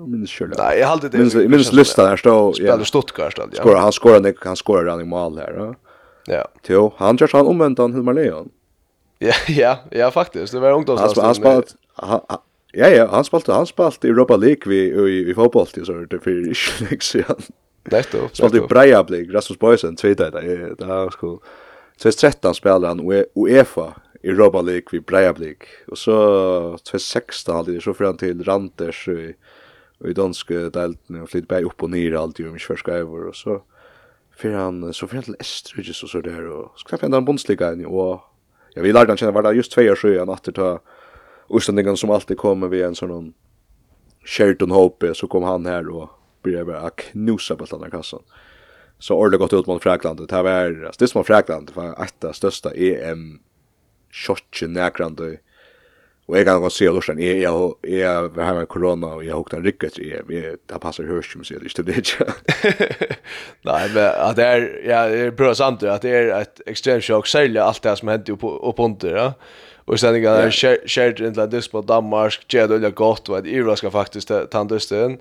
[0.08, 0.51] Minns själv.
[0.58, 1.17] Nej, jag hade det.
[1.17, 2.54] Minns minns listan där står.
[2.54, 3.45] Spelar Stuttgart ja.
[3.54, 5.75] Skora han skorar nick han skorar running mål här,
[6.25, 6.47] Ja.
[6.67, 8.49] Jo, han gör han omvänt han Hilmar Leon.
[9.19, 10.54] Ja, ja, ja faktiskt.
[10.54, 11.17] Det var ungdomslaget.
[11.17, 11.75] Han spelat
[12.73, 16.19] Ja, ja, han spalte, han spalte Europa League vi i, i fotboll till så det
[16.19, 17.36] för inte länge sedan.
[17.84, 18.17] Netto.
[18.34, 21.39] Spalte Breia Blik, Rasmus Boysen, tvita det, det var skoj.
[21.97, 25.63] 2013 13 han UEFA i Europa League vid Breivik.
[25.88, 29.36] Och så 2016 hade så fram till Randers i,
[30.06, 33.36] i danske delten och flytt bär upp och ner allt ju mycket förska över och
[33.36, 33.63] så
[34.38, 37.73] för han så för han till Estrudges och så där och ska fända han bondsliga
[37.73, 38.21] in och
[38.73, 40.80] jag vill lärde han känna var det just två år sedan att ta
[41.47, 43.34] Ostendingen som alltid kommer vid en sån
[44.25, 46.10] Sheridan Hope så kom han här och
[46.43, 48.19] började bara knusa på den här kassan.
[48.19, 48.50] Mm
[49.01, 50.27] så ordet gått ut mot Frakland.
[50.27, 55.37] Det här var størst mot Frakland, det var ett av största EM-kjortjen nærkrande.
[56.29, 59.25] Og jeg kan godt si at Lorsen, jeg, jeg, jeg var her med korona, og
[59.25, 60.29] jeg hukte en rygg etter EM.
[60.31, 62.23] Jeg, det passer hørs ikke, men sier det ikke det ikke.
[63.67, 67.03] Nei, men at det er, ja, det er bra sant, at det er et ekstremt
[67.03, 69.27] sjokk, særlig alt det som hendte opp, opp under, ja.
[69.89, 73.49] Og sen er skjert shared in the dyst mot Danmark, gjør det veldig godt, og
[73.49, 74.69] jeg er faktisk ta dusten.
[74.69, 75.17] dysten.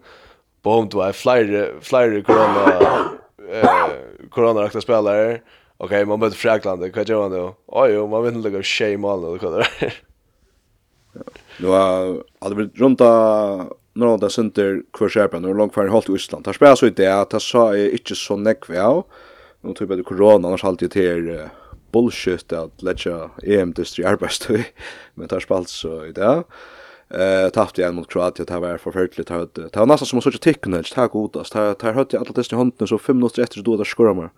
[0.63, 3.17] Bomt var flyr flyr corona
[3.53, 5.41] eh corona spelare.
[5.77, 6.97] Okej, man möter Frankrike.
[6.97, 7.55] Vad gör man då?
[7.67, 9.95] Oj, jo, man vet inte lägga shame mål eller vad det är.
[11.61, 13.01] Nu har Albert runt
[13.93, 16.45] några där center kurserpen och långt färd hållt i Island.
[16.45, 19.05] Där spelar så inte att det sa är inte så näck vi av.
[19.61, 21.41] Nu tror jag det corona annars alltid till
[21.93, 24.65] bullshit att lägga EM-distri arbetstid.
[25.15, 26.43] Men tar spalt så i det.
[27.15, 30.25] Eh tappte jag mot Kroatien det var förfärligt det hade det var nästan som att
[30.25, 33.43] söka tickna det här godast det här hade jag alla i handen så 5 minuter
[33.43, 34.31] efter så då där skorar man.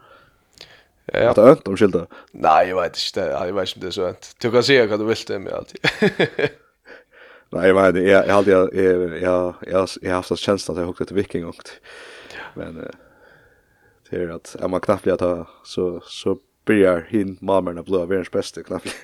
[1.07, 1.33] Ja.
[1.33, 2.07] Det är inte omskilda.
[2.33, 3.31] Nej, jag vet inte.
[3.31, 5.53] Jag vet inte det är så att du kan se vad du vill det med
[5.53, 5.81] alltid.
[7.51, 8.01] Nej, jag vet inte.
[8.01, 11.57] Jag hade jag jag jag jag haft en känsla att jag hukte till viking och
[12.55, 12.89] men
[14.11, 18.63] det är att är man knappt att så så börjar hin mamman blå världens bästa
[18.63, 18.97] knappt.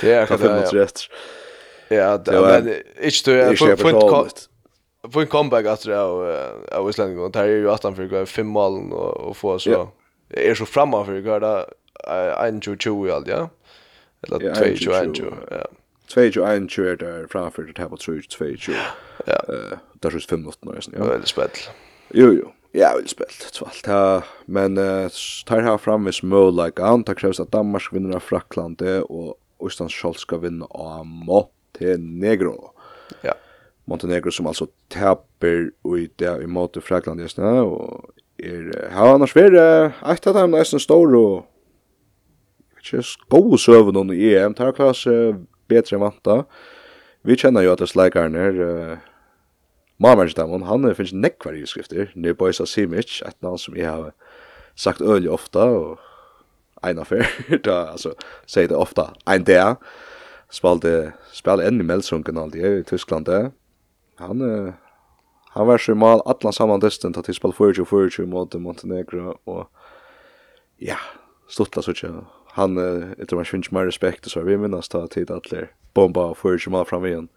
[0.00, 1.08] Det är kanske det.
[1.94, 3.58] Ja, men ikke tror jeg,
[5.12, 8.92] få en comeback etter av Islending, og der er jo 18 for hver fem malen
[8.96, 9.86] og få så,
[10.32, 11.54] er så fremme for hver da,
[12.08, 13.42] 21-20 i alt, ja?
[14.24, 15.66] Eller 22-21, ja.
[16.08, 18.72] 22-21 er der framfor det her på 22-22.
[19.28, 19.38] Ja.
[19.44, 21.04] Det er så 5 minutter nå, ja.
[21.12, 21.70] Veldig spett.
[22.16, 22.52] Jo, jo.
[22.74, 23.86] Ja, veldig spett, tvalt.
[24.46, 24.80] Men
[25.46, 29.36] tar her fram hvis mål, like, han tar krevs at Danmark vinner av Fraklande, og
[29.64, 32.70] Østlands Kjall skal vinne av Mott Montenegro.
[33.20, 33.34] Ja.
[33.84, 39.34] Montenegro som alltså tapper i det i mot Frankland just nu och är har annars
[39.34, 41.46] varit ett av dem nästan stor och
[42.92, 45.04] just go server on i EM tar klass
[45.68, 46.44] bättre än vanta.
[47.22, 48.98] Vi känner ju att det släkar ner
[49.96, 52.12] Mamers där han er finnes näckvar i skrifter.
[52.14, 54.12] boys boysa Simic et navn som jeg har
[54.74, 55.98] sagt öl ofta och
[56.82, 57.26] en affär
[57.62, 58.14] da, alltså
[58.46, 59.76] säger det ofta en där
[60.50, 63.52] spalte spel enn i Melsungen alltid i Tyskland det.
[64.18, 64.72] Han uh,
[65.54, 69.66] han var så mal alla saman dysten till till spel 40 40 mot Montenegro og
[70.78, 70.98] ja,
[71.48, 72.24] stottla så tjena.
[72.46, 75.66] Han uh, jag tror man finns mer respekt så vi minns ta tid at lära
[75.94, 77.28] bomba och 40 mal fram igjen.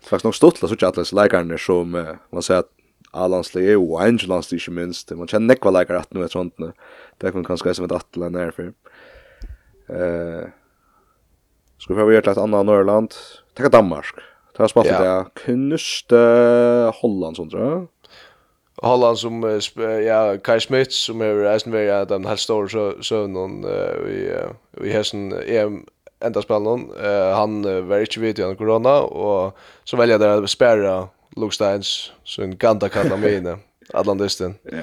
[0.00, 2.72] Faktiskt nog stottla så tjena att läkarna som uh, man säger att
[3.12, 5.12] A-landslig og Angel-landslig ikke minst.
[5.12, 6.70] Man kjenner nekva leikar at nu er sånt nu.
[7.20, 8.72] Det kan kanskje som et atla nærfyr.
[9.92, 10.48] Eh,
[11.82, 13.14] Ska vi ha till ett annat Norrland.
[13.54, 14.14] Tacka Danmark.
[14.56, 15.24] Det har spalt det ja.
[15.34, 16.16] knuste
[16.94, 17.86] Holland sånt tror
[18.82, 19.60] Holland som
[20.06, 23.62] ja Kai Smith som är resten vi är den helt står så så någon
[24.06, 24.34] vi
[24.70, 25.86] vi har sån EM
[26.24, 26.90] enda spelen.
[27.04, 32.42] Uh, han var ikke vet gjennom corona och så väljer det att spärra Luksteins så
[32.42, 33.58] en ganda kan mine, vinna
[34.62, 34.82] Ja.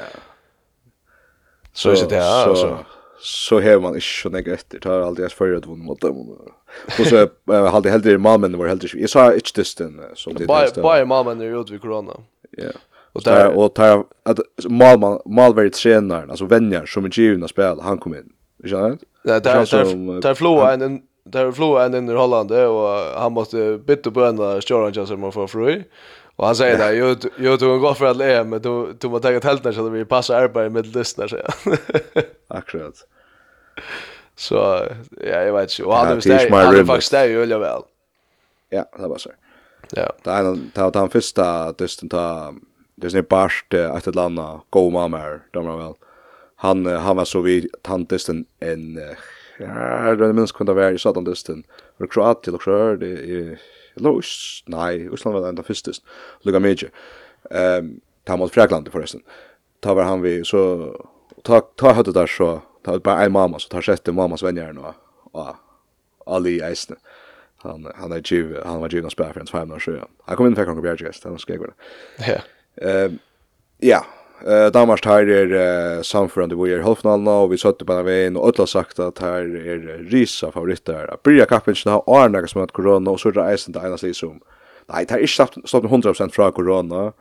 [1.74, 2.78] Så är det här alltså
[3.22, 4.82] så har man ikke så nekka etter.
[4.84, 6.12] Det er alltid jeg spørre at hun måtte.
[6.12, 8.94] Og så har alltid heldig malmennene var heldig.
[8.96, 10.84] Jeg sa ikke distan som det neste.
[10.86, 12.22] Bare malmennene er ute ved korona.
[12.58, 12.72] Ja.
[13.18, 18.00] Og der, og der, at malman, malveri trenaren, altså venjar som er givna spel, han
[18.00, 18.30] kom inn.
[18.64, 19.06] Ikke sant?
[19.26, 21.02] Nei, der, der, der floa en,
[21.34, 25.26] der floa en inn i Holland, og han måtte bytte på en av stjåranja som
[25.26, 25.68] han får fru.
[26.40, 29.40] Och han säger där, "Jo, jo du går för att le, men du du måste
[29.40, 31.38] ta helt när så vi passar arbete med lyssnar så."
[32.48, 32.94] Akkurat.
[34.36, 34.56] Så
[35.10, 35.84] ja, jag vet inte.
[35.84, 37.82] Och han är där, han är faktiskt där ju väl.
[38.70, 39.30] Ja, det var så.
[39.92, 40.14] Ja.
[40.24, 42.54] Det är en ta ta första dysten ta
[42.96, 45.94] det är bast att ett landa go mamma de väl.
[46.56, 49.00] Han han var så vid tantesten en
[49.58, 51.64] ja, det minns kunde vara i sådan dysten.
[51.98, 53.58] Det kroat till också, det
[54.00, 56.02] eller Us, nei, Usland var enda fyrstis,
[56.48, 56.92] lukka mykje.
[57.50, 59.24] Um, ta mot Fraklandi forresten.
[59.84, 60.62] Ta var han vi, så,
[61.48, 64.94] ta, ta høttet der så, ta ut bare mamma, så tar sjette mammas venjer nå,
[65.34, 65.56] og
[66.30, 67.00] Ali Eisne.
[67.64, 70.06] Han, han er giv, han var giv noen spær for en tvær minutter, ja.
[70.30, 71.90] Han kom inn for Kronko Bjergjest, han var skrevet.
[72.24, 72.40] Ja.
[72.80, 73.20] Um,
[73.84, 74.00] ja,
[74.48, 78.68] Eh Danmark här är samförande vi är halvfinalen och vi satte på vägen och alla
[78.68, 81.18] sagt att här är risa favoriter.
[81.24, 84.42] Bria Kappinchen har Arne som att corona och så där isen det ena som.
[84.86, 87.14] Nej, det är inte slappt slapp 100% från corona.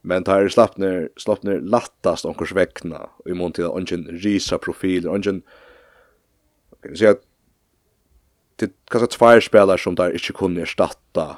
[0.00, 4.04] Men det är slappt ner slappt ner lättast om kurs veckna i mån till ungen
[4.04, 5.42] risa profil ungen.
[6.82, 7.22] Kan säga att
[8.56, 11.36] det kanske två spelare som där inte kunde ersätta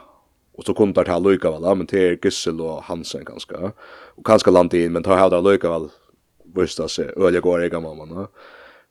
[0.52, 3.72] Och så kunde det här lycka väl, men det är Gissel och Hansen ganska.
[4.14, 5.88] Och ganska landa in, men ta här det lycka väl.
[6.54, 8.28] Visst alltså, öliga går ega mamma.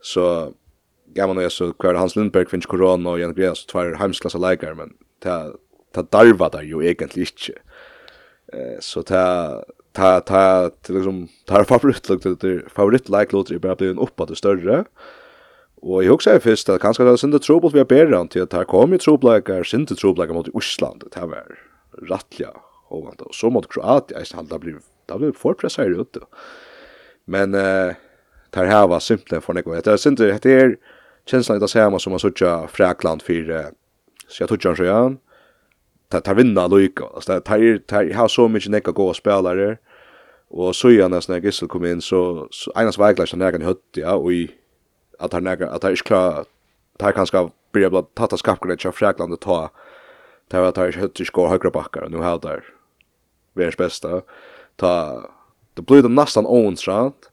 [0.01, 0.53] Så
[1.13, 4.93] gammal är så kvar Hans Lindberg finns corona och Jan Greas två hemsklassa läkare men
[5.19, 5.53] ta
[5.91, 7.61] ta darva där ju egentligen inte.
[8.53, 13.75] Eh så ta ta ta liksom ta favorit lukt det favorit like låter ju bara
[13.75, 14.85] bli en uppåt större.
[15.81, 18.43] Og jeg husker jeg først at kanskje det er sinde trobult vi har bedre til
[18.43, 21.55] at her kom jo trobleikar, sinde trobleikar mot Osland, det her var
[22.09, 22.51] rattja
[22.91, 26.25] ovant, og så mot Kroatia, jeg da blir, da blir forpresset her ute.
[27.27, 27.95] Men uh,
[28.53, 30.75] det her var simpelthen for nekko, det er sinde, det er
[31.29, 33.71] kjenslan i det samme som man sutja Frakland for, uh,
[34.27, 35.19] så jeg tutsjan sjøen,
[36.09, 37.05] tar tar vinna Luka.
[37.15, 39.77] Alltså tar tar har så mycket näcka goda spelare.
[40.49, 44.13] Och så gärna när Gissel kom in så så Einars Weigler som nära hött ja
[44.13, 44.51] och i
[45.19, 46.47] att han nägar att han är klar att
[47.01, 49.69] han kanske börja blanda tatta skapgrejer från Fräkland och ta
[50.47, 52.01] där att han inte går högra backar.
[52.01, 52.63] Och nu har där
[53.53, 54.21] världens bästa.
[54.75, 55.21] Ta
[55.73, 57.31] det blir det nästan onsrant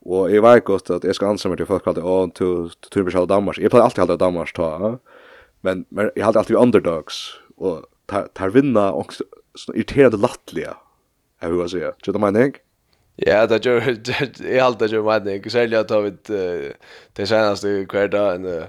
[0.00, 3.26] och jag vet gott att jag ska ansa mig till folk att åh till Turbishall
[3.26, 4.98] Danmark jag plejer alltid att Danmark ta.
[5.60, 7.34] Men men jag hade alltid underdogs.
[7.56, 10.76] Och tar tar vinna också så irriterade lattliga
[11.40, 12.58] jag vill säga tror du menar jag?
[13.16, 13.96] Ja, det gör
[14.38, 15.50] det allt det gör man det.
[15.50, 16.30] Särskilt att ha ett
[17.12, 18.64] det senaste kvarta en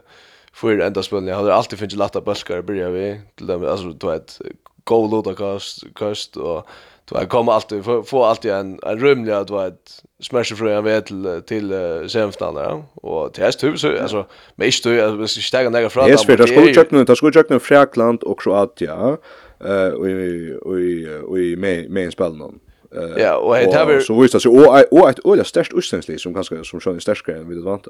[0.53, 1.29] för ända spelning.
[1.29, 4.41] Jag hade alltid funnit latta buskar börja vi till dem alltså då ett
[4.83, 6.67] go load kast kast och
[7.05, 11.05] då kommer alltid få alltid en en rumlig att vara ett smash för jag vet
[11.05, 11.69] till till
[12.09, 16.09] semifinalen och till häst hus alltså men inte alltså vi ska stäga några från.
[16.09, 19.17] Jag spelar skulle jag nu Fräkland och Kroatia
[19.59, 20.05] eh och
[20.61, 22.59] och och med med spelningen.
[22.95, 26.33] Eh ja, och det har så visst alltså och och ett öliga störst utsändsli som
[26.33, 27.87] kanske som sjön störst än vi det vant.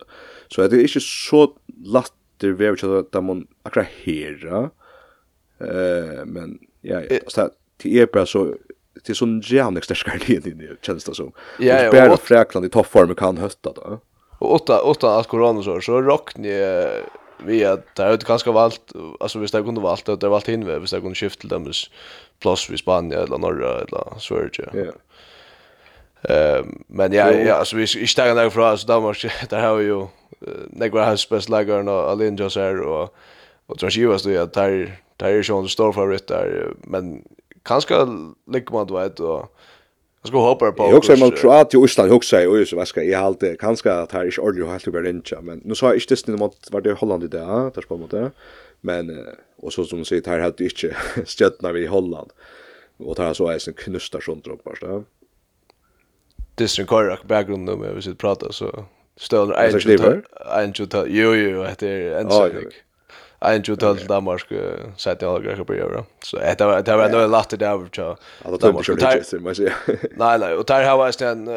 [0.48, 1.54] Så det är inte så
[1.86, 4.70] lätt det vi har att man akra hera.
[5.60, 7.50] Eh men ja, så
[7.84, 8.56] det är bara så
[8.94, 11.32] det är sån jävla störskare det det känns det som.
[11.60, 14.00] Ja, och bara Fräkland i toppform kan hötta då.
[14.40, 16.62] Och åtta åtta att corona så så rockni
[17.46, 20.80] vi att det har ganska valt alltså visst det kunde valt det har valt hinve
[20.80, 21.72] visst det kunde skifta till dem
[22.40, 24.70] plus vi Spanien eller norra eller Sverige.
[24.74, 24.92] Ja.
[26.34, 29.86] Ehm men ja ja alltså vi i starka där för oss Danmark där har vi
[29.86, 30.08] ju
[30.70, 33.16] några har best lagar och Alin Joss här och
[33.66, 37.24] och tror jag att jag tar är ju sån stor favorit där men
[37.64, 37.96] kanske
[38.52, 39.58] ligger man då vet och
[40.28, 40.84] Jag ska hoppa på.
[40.84, 44.12] Jag också mot Kroatien och Island också och så vad ska jag alltid kanske att
[44.12, 46.94] här är ordentligt helt över inte men nu sa jag inte det mot var det
[46.94, 48.32] Holland i det där spelar mot det.
[48.82, 52.32] Men och så som säger här hade inte stöttna vi Holland.
[52.98, 55.04] Och tar så är en knustar sånt droppar så.
[56.56, 58.86] Det är en korrekt bakgrund nu med vi sitter prata så
[59.18, 60.74] stöder en
[61.08, 62.52] Jo jo, det är en sak
[63.40, 64.46] en ju tal till Danmark
[64.98, 66.04] så att jag grejer på göra.
[66.24, 68.18] Så det var det var nog lätt det av så.
[68.44, 69.74] Alltså det ju inte så mycket.
[70.18, 71.48] Nej nej, och där har jag en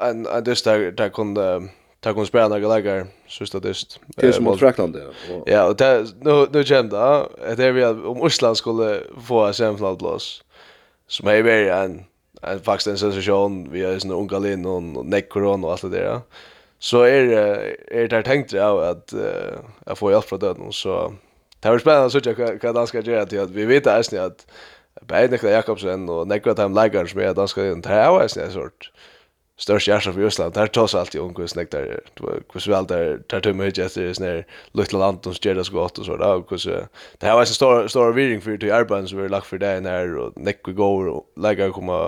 [0.00, 1.68] en en dust där där kunde
[2.00, 4.00] ta kunde spela några lagar sista dust.
[4.06, 5.06] Det mot Frankland det.
[5.46, 6.96] Ja, och det nu nu kände
[7.56, 10.44] det är vi om Island skulle få en semflallblås.
[11.06, 12.04] Som är väl en
[12.42, 15.88] en faktiskt en sensation vi är såna unga lin och neck corona och allt det
[15.88, 16.20] där.
[16.78, 17.24] Så är
[17.88, 19.14] är det tänkt jag att
[19.86, 21.12] jag får hjälp från döden så
[21.62, 24.46] Det var spännande att se vad han ska göra till att vi vet att att
[25.06, 28.50] Beid Nikla Jakobsen og Nekva Time Lagar som er danska i det er jo en
[28.50, 28.90] sort
[29.58, 33.40] størst hjärsta for Jøsland, der tås alltid om hvordan nek der, hvordan vel der tar
[33.42, 34.44] tømme hit etter sånne her
[34.78, 36.28] luttla land som skjer det så godt og så da.
[36.38, 36.86] hvordan,
[37.20, 39.58] det er jo en stor, stor viring for til arbeid som vi har lagt for
[39.58, 41.98] deg her, og nek vi går og lager komma,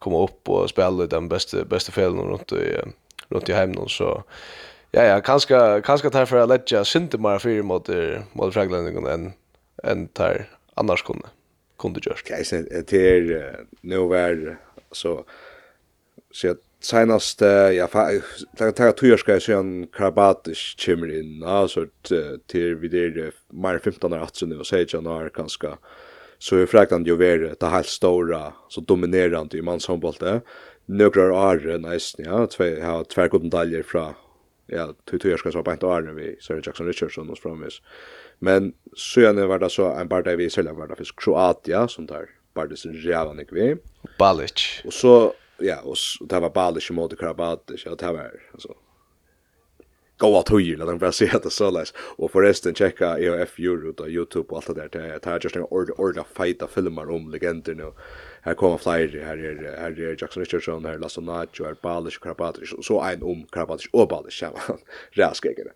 [0.00, 2.76] komme opp og spille den beste, beste felen rundt i,
[3.32, 4.18] rundt i heimen, så,
[4.94, 7.88] Ja ja, kanske kanske tar för att lägga synte mer för mot
[8.32, 9.32] mot fraglendingen enn
[9.82, 11.28] än tar annars kunde
[11.78, 12.24] kunde görs.
[12.28, 13.42] Ja, sen till
[13.80, 14.58] nu var
[14.90, 15.24] så
[16.30, 17.40] så senast
[17.76, 17.86] ja
[18.56, 21.86] ta ta två år ska jag sen Karabatic kommer in alltså
[22.46, 25.68] till vi där mer 15 år 18 och säger jag när kanske
[26.38, 30.40] så är Franklin ju vara det helt stora så dominerande i manshandbollen.
[30.86, 34.14] Några år nästan ja, två har två guldmedaljer från
[34.72, 37.82] ja, tog tog ska så på ett år vi Sir Jackson Richardson och Promise.
[38.38, 41.88] Men så jag var det så en part där vi säljer var det för Kroatia
[41.88, 43.76] som där bara sin jävla nick vi.
[44.18, 44.82] Balic.
[44.84, 48.74] Och så ja, och det var Balic mot Karabatic och det var alltså
[50.22, 51.94] goa tøyir, när de bara ser at det så läs.
[51.96, 55.66] och förresten checka EOF Euro på YouTube och allt det där Det är just en
[55.70, 57.92] ord fight fighta filmer om legender nu
[58.42, 62.72] här kommer flyger här är här är Jackson Richardson här Lasse Nacho här Balish Karabatic
[62.72, 64.52] och så en om Karabatic och Balish ja
[65.12, 65.72] raskegare.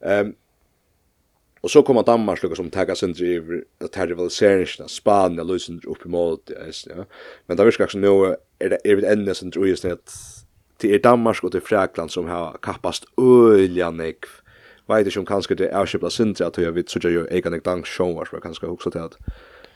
[0.00, 0.34] Ehm
[1.60, 6.06] Och så kommer Danmark lukka som tagga sindri iver at her rivaliseringsna, Spania løysindri upp
[6.06, 6.50] i målet,
[6.86, 7.04] ja.
[7.46, 10.14] Men det virkar också nu är det evit enda som tror just att
[10.80, 14.28] det är Danmark och det är Frakland som har kappast øyla nekv.
[14.88, 17.64] Vet ikke om kanske det är er avkjøpla sindri at vi sutja jo eigan ek
[17.64, 19.16] dansk sjåvar, som er kanske också till att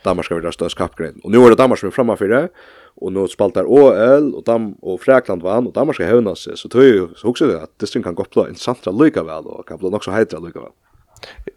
[0.04, 1.20] Danmark ska vara störst skapgren.
[1.24, 2.48] Och nu är det Danmark som är framme för det.
[2.96, 6.56] Och nu spaltar OL och Dam och Fräkland vann och Danmark ska hävna sig.
[6.56, 9.46] Så tror jag så också det att det kan gå på en samtra lika väl
[9.46, 10.70] och kan bli också hejdra lika väl.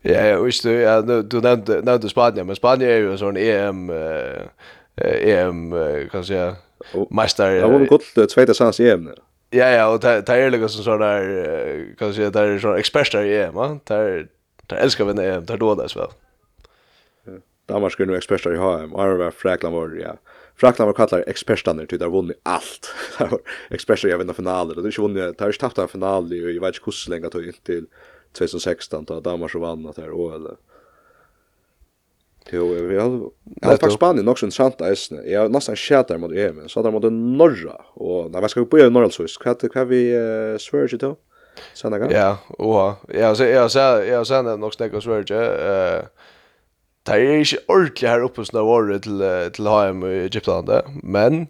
[0.02, 3.38] Ja, jag visste ja, du, nevnte, nevnte nämnde Spanien, men Spanien er jo en sånn
[3.38, 4.46] EM, eh,
[4.96, 5.72] EM,
[6.12, 6.56] kan jag säga,
[7.10, 7.58] mästare.
[7.60, 9.24] Ja, var gått det tvåta sans EM ja.
[9.50, 11.24] Ja, ja, och det er liksom sån där,
[11.98, 13.80] kan jag säga, det är sån eksperter i EM, va?
[13.84, 14.28] Det er,
[14.68, 16.10] det älskar vi när EM, det är då det så väl.
[17.70, 20.14] Danmark er nu eksperter i HM, og Arvar, Frakland var, ja.
[20.56, 22.88] Frakland var kallar ekspertene til der vunnet alt.
[23.76, 25.92] eksperter i å vinne finaler, og det er ikke vunnet, det har ikke tapt en
[25.92, 27.90] final i jeg vet ikke hvordan lenge tog inntil
[28.38, 30.56] 2016, då Danmark så vann att her, og eller.
[32.52, 33.10] Jo, vi har,
[33.62, 35.22] jeg har faktiskt Spanien också så interessant eisene.
[35.26, 38.60] Jag har nästan skjedd der mot EM, så där mot Norra, Och när vi ska
[38.60, 40.02] vi på i Norra, så hva vi
[40.60, 41.16] svører ikke til?
[41.74, 42.08] Senere?
[42.12, 46.04] Ja, og, ja, så jeg har Jag jeg har sett nok snakket svører ikke, eh,
[47.08, 49.22] Det er ikke ordentlig her oppe som det var til,
[49.56, 51.48] til HM i Egyptlandet, men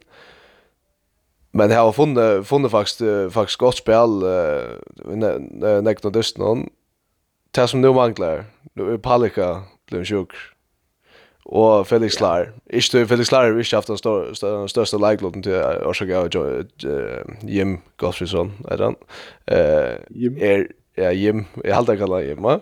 [1.57, 3.01] men jeg har funnet, funnet faktisk,
[3.33, 6.67] faktisk godt spill uh, nekt og dyst noen.
[7.55, 8.43] Det som nå mangler,
[8.77, 9.47] nå er Palika
[9.89, 10.35] ble sjuk,
[11.47, 12.51] og Felix Klar.
[12.69, 15.55] Ikke du, Felix Klar har ikke haft den, stør, største leikloten til
[15.87, 16.29] årsak av
[17.47, 18.99] Jim Gottfridsson, er han?
[19.49, 20.37] Uh, Jim?
[20.37, 20.67] Er,
[20.97, 21.45] ja, Jim.
[21.63, 22.59] Jeg halte jeg kallet Jim, va?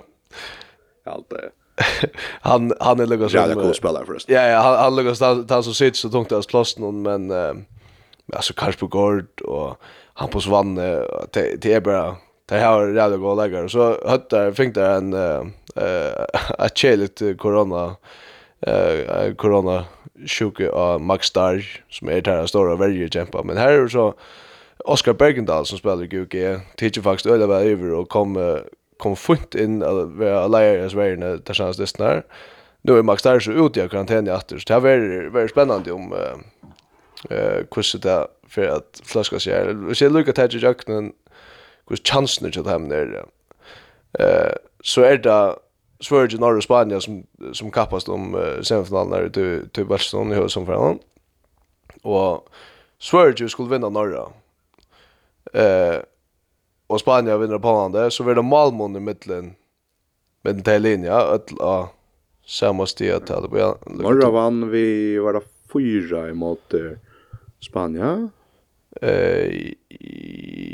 [1.04, 1.48] Jeg halte
[2.42, 4.36] han han är lugg som Ja, cool spelare förresten.
[4.36, 7.32] Ja, ja, han, han lugg som där så sitter så tungt att slåss någon men
[7.32, 7.54] eh,
[8.34, 9.78] alltså på Gård och
[10.14, 14.88] han på svann det är bara det har jävla goda läggare så hade fick det
[14.88, 15.44] en eh
[16.66, 17.96] ett corona
[18.62, 19.86] eh corona
[20.28, 24.14] sjuke av Max Star som är där stora väldigt kämpa men här är så
[24.86, 26.32] Oscar Bergendahl som spelar i GUG,
[26.78, 28.38] Teacher faktiskt öliga var över och kom
[28.98, 32.24] kom funt inn att vara lärare så är det där känns det snär.
[32.82, 34.64] Nu är Max där så ute i karantän i åter.
[34.68, 34.82] Det här
[35.30, 36.14] väldigt spännande om
[37.30, 39.54] eh hur det för att flaska sig.
[39.54, 41.12] Jag ser Luca Tadge Jackson
[41.88, 43.26] hur chansen till dem där.
[44.20, 45.56] Eh så är det
[46.00, 47.24] Sverige norra Spanien som
[47.54, 51.00] som kappas om uh, semifinalen där till till Barcelona i höst som.
[52.02, 52.50] Och
[53.00, 54.28] Sverige skulle vinna norra.
[55.54, 56.00] Eh
[56.88, 59.56] och Spanien vinner på andra så blir det Malmö i mitten.
[60.42, 61.90] Men till linja alla
[62.46, 64.02] samma steg till det blir.
[64.04, 65.42] Norra vann vi var det
[65.74, 66.74] fyra emot
[67.60, 68.30] Spanien.
[69.02, 69.72] Eh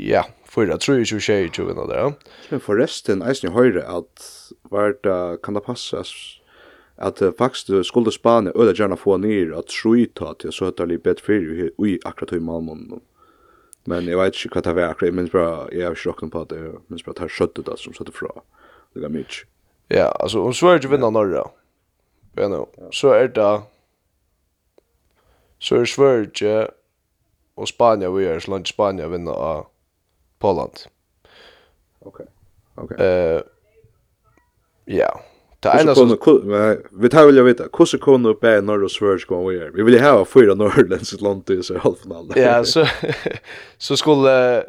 [0.08, 2.12] ja, fyra tror jag ju tjej ju vinner där.
[2.50, 5.02] Men förresten, jag syns höra att vart
[5.42, 6.04] kan det passa
[6.96, 10.98] att faktiskt skulle Spanien eller gärna få ner att skjuta till så att det blir
[10.98, 12.96] bättre för i akkurat i Malmö.
[13.84, 16.72] Men jag vet inte vad det var akkurat, men bara jag har chocken på det,
[16.86, 18.28] men bara tar skött det som satte fra.
[18.92, 19.48] Det går mycket.
[19.88, 21.48] Ja, alltså och så är det vinna norra.
[22.34, 22.66] Ja, nu.
[22.90, 23.62] Så är det
[25.58, 26.70] så är Sverige
[27.54, 29.66] och Spanien vi är slant Spanien vinner av
[30.38, 30.78] Poland.
[31.98, 32.26] Okej.
[32.74, 32.84] Okay.
[32.84, 33.06] Okej.
[33.06, 33.42] Eh uh,
[34.84, 35.20] Ja.
[35.62, 36.18] Det är enda som...
[36.90, 40.24] Vi tar vilja hur hvordan kunne bæ norr og svörsk gå vi Vi vill ha
[40.24, 42.32] fyra norrländs land i så halvfinal.
[42.36, 42.86] Ja, så,
[43.78, 44.62] så skulle...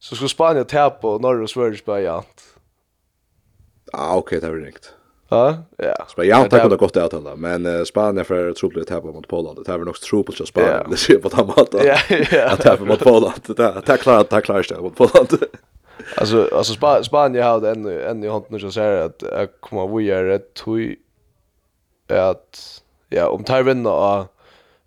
[0.00, 2.44] Så skulle Spanien ta på norr og svörsk bæ jant.
[3.92, 4.92] Ah, okej, det var riktigt.
[5.30, 6.06] Ja, ja.
[6.08, 9.62] Spanien har tagit gott att hålla, men Spanien för troligt att på mot Polen.
[9.64, 11.96] Det är var nog troligt att Spanien det ser på att han Ja,
[12.30, 12.48] ja.
[12.48, 13.32] Att tappa mot Polen.
[13.46, 15.26] Det är klarar det klarar sig mot Polen.
[16.16, 20.10] Alltså alltså Sp Spanien har en en i handen så säger att jag kommer vi
[20.10, 20.96] är rätt tui
[22.08, 24.26] att ja om tar vinna och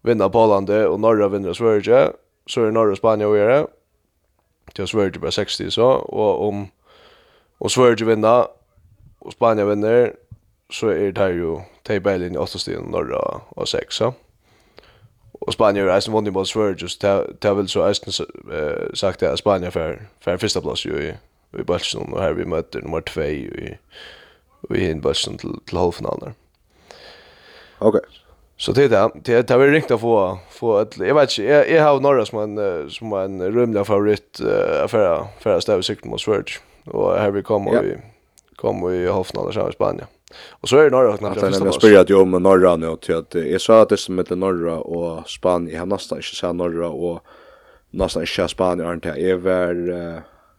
[0.01, 2.11] vinna Poland och norra vinner Sverige
[2.45, 3.67] så är norra Spanien och är
[4.73, 6.67] till Sverige på 60 så och om
[7.57, 8.47] och Sverige vinner
[9.19, 10.13] och Spanien vinner
[10.69, 14.11] så är det här ju tabellen i 8 stegen norra och sexa.
[14.11, 14.24] så
[15.45, 18.13] och Spanien är som vunnit mot Sverige just det väl så Östen
[18.93, 21.13] sagt att Spanien för för första plats ju i
[21.59, 23.77] i Balsund och här vi möter nummer 2 i
[24.69, 26.33] i in Balsund till till halvfinalen.
[27.77, 28.01] Okej.
[28.57, 31.71] Så det där, det det vill riktigt att få få ett jag vet inte jag,
[31.71, 36.21] jag har några som en som en rymlig favorit uh, för för att stäva mot
[36.21, 36.43] Sverige
[36.85, 37.97] och här vi kommer vi
[38.55, 40.07] kommer vi i halvfinalen i Spanien.
[40.49, 43.35] Och så är det norra att när jag spelade ju om norra nu till att
[43.35, 47.19] jag sa att det som heter norra och Spanien jag nästan inte sa norra och
[47.91, 49.87] nästan inte Spanien inte är väl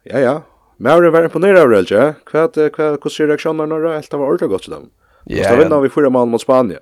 [0.02, 0.42] ja ja
[0.76, 4.50] men Mauri var imponerad av det, Kvad kvad hur ser reaktionerna norra helt var ordentligt
[4.50, 4.90] gott dem.
[5.24, 5.48] Ja.
[5.48, 6.80] Så vinner vi fyra man mot Spanien.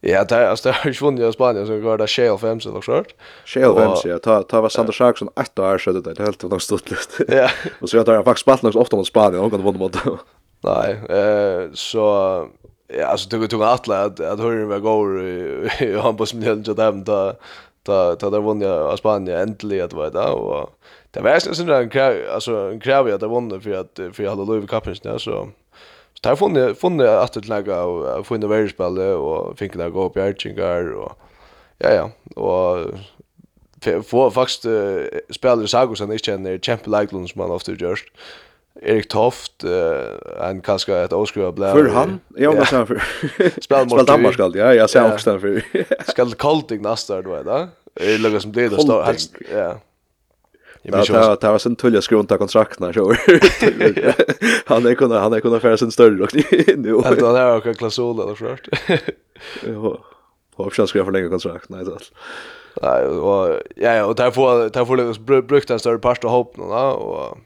[0.00, 2.60] Ja, det är alltså det har ju vunnit i Spanien så går det Shale 5
[2.60, 3.06] så något sånt.
[3.44, 6.58] Shale 5 ja, ta ta var Sander Saksson 8 år så det er helt var
[6.58, 7.20] stått lust.
[7.28, 7.48] Ja.
[7.80, 9.96] Och så jag tar faktisk spalt också ofta mot Spanien och kan vinna mot.
[10.64, 12.00] Nej, eh så
[12.88, 16.92] ja, alltså tog tog alla att att hörde vi går han på smällen så där
[16.92, 17.32] då
[17.82, 20.70] ta ta där vann jag Spanien äntligen att vara och
[21.10, 24.30] det var ju sån en krav alltså en krav att vann för att för jag
[24.30, 25.48] hade Louis Cupen så så
[26.22, 30.16] där har funnit funnit att ett läge och funnit världsspel och fick det gå upp
[30.16, 31.12] i Archingar och
[31.78, 32.10] ja ja
[32.42, 32.78] och
[34.04, 34.66] få faktiskt
[35.30, 38.04] spelare Sagosen inte känner Champions League som man ofta görs.
[38.82, 41.72] Erik Toft, eh en kanske ett avskriva blä.
[41.72, 43.02] För han, jag var så för.
[43.60, 45.62] Spel mot Danmark skall ja, jag ser också för.
[46.10, 47.68] Skall Colting nästa då va?
[47.94, 49.36] Det låg som det står helst.
[49.52, 49.80] ja.
[50.86, 52.38] Ja, det det var sen tulja skrunta
[52.78, 53.14] när så.
[54.74, 56.34] Han är kunna han är kunna färsen större och
[56.76, 56.98] nu.
[56.98, 58.56] Att han har också klausul eller så
[59.66, 60.00] Jo.
[60.54, 61.98] Hoppas jag ska förlänga kontrakt nej så.
[62.82, 67.38] Nej, och ja, och därför därför brukt en större part av hopp nu va och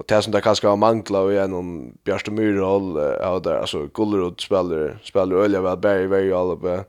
[0.00, 4.98] Och det som det kanske har manglat igenom Björste Myrhåll ja, där, alltså Gullerud spelar,
[5.04, 6.84] spelar Ölja väl, Berg, Berg, Alpe.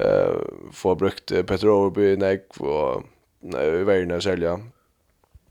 [0.00, 0.40] Uh,
[0.72, 3.02] får brukt Petter Overby, Negg och
[3.80, 4.60] i världen att sälja.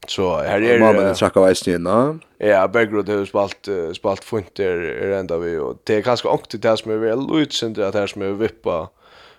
[0.07, 0.79] Så här är det...
[0.79, 2.23] Mamma den trackar väsen innan.
[2.37, 5.57] Ja, Bergrud har spalt, spalt funter er ända vi.
[5.57, 8.31] Och det är kanskje ångt det som är vel utsänd at det er som är
[8.31, 8.87] vippa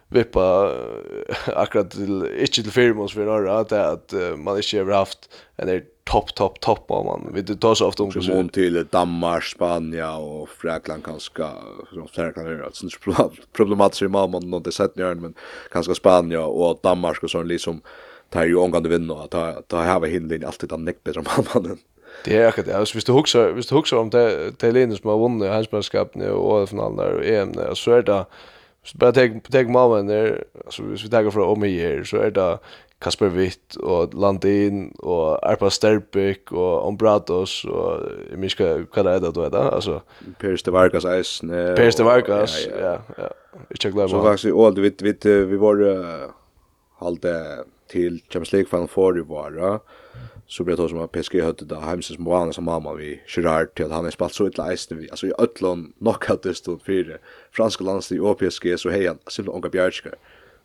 [0.09, 0.75] vippa
[1.47, 5.69] akkurat till inte till firmos för några att att man ikke har haft en
[6.09, 7.31] topp, topp, topp av man.
[7.35, 11.45] Vi tar så ofta om som hon till Danmark, Spanien och Fräkland kanske
[11.93, 12.87] som Fräkland är det alltså
[13.53, 15.35] problematiskt i mamma någon det sett ni men
[15.73, 17.81] kanske Spanien och Danmark och sån liksom
[18.31, 21.23] tar ju omgående du vinner att ta ta här var hinlin alltid den näck bättre
[21.55, 21.79] mannen.
[22.25, 25.11] Det är akkurat alltså visst du huxar, visst du huxar om det det Lenus som
[25.11, 28.27] har vunnit Hansmästerskapen och finalen och EM så är det
[28.89, 32.30] Så bara tag tag mamman där alltså hvis vi tar från om här så är
[32.30, 32.59] det
[32.99, 38.01] Kasper Witt och Landin och Arpa Sterbik och Ombratos och
[38.36, 40.03] Miska vad det då vet alltså
[40.39, 41.41] Pers de Vargas Ice
[41.76, 43.28] Pers de Vargas ja ja ja
[43.82, 45.76] jag glömmer så faktiskt all vi vi vi var
[46.99, 47.24] halt
[47.91, 49.80] till Champions League fan för i vara
[50.49, 53.90] så blir det som att PSG hade det hemsens Moana som mamma vi Gerard till
[53.90, 57.16] han är spalt så ett läste vi alltså i öllon knockout det stod fyra
[57.53, 60.11] franska landslag och PSG så hej han Silva Onka Bjärska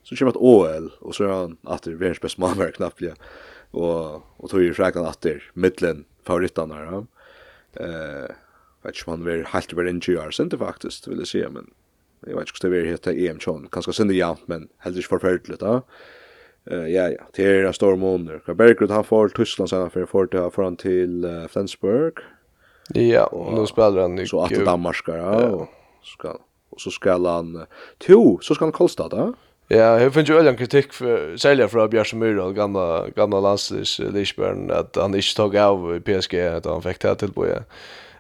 [0.03, 3.13] så kör ett OL och så är han att det världens bästa mamma knappt ja
[3.71, 7.05] och och tog ju fräkan att det mitten favoritarna ja.
[7.84, 8.36] Eh
[8.84, 11.69] vet inte man vill helt över injurar sen det faktiskt vill jag säga men
[12.19, 15.07] jag vet inte hur det är heter EM-chon kanske sen det jämnt men helt inte
[15.07, 15.81] förfärligt ja.
[16.72, 18.53] Eh ja, ja, det är en stor måneder.
[18.53, 22.14] Bergrud, han får Tyskland sen, för för får til, till uh, Flensburg.
[22.95, 25.68] Ja, og nå spiller han i Så att Danmarskar, ja, och
[26.03, 26.38] ska
[26.70, 27.66] och så ska han,
[27.97, 29.34] to, så ska han Kolstad, då.
[29.70, 34.72] Ja, jeg finner jo øyne kritikk, för særlig fra Bjørse Myrdal, gamla gamla landslivs Lisbjørn,
[34.72, 37.45] att han inte tog av i PSG, att han fick det på.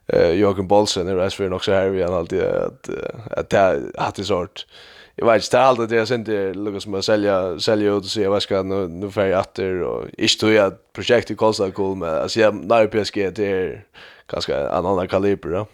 [0.07, 2.89] Eh Jørgen Bolsen, är rätt nok så her, vi han alltid, att
[3.31, 4.65] att det har det sort.
[4.65, 8.27] Uh, jag vet inte allt det jag det Lucas med sälja sälja ut och se
[8.27, 12.39] vad ska nu nu för åter och inte tror jag projektet kostar cool men alltså
[12.39, 13.85] jag när PSG det är
[14.27, 15.67] ganska en annan kaliber då.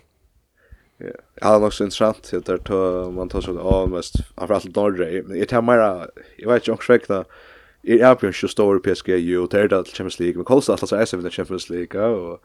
[1.41, 5.23] Ja, det var så intressant att det då man tar så av mest framförallt Norge
[5.27, 7.23] men jag tar mera jag vet inte också
[7.83, 10.77] Jeg er Albion så stor PSG jo, det er det til Champions League men Kolstad
[10.79, 12.39] kostar alltså är det Champions League og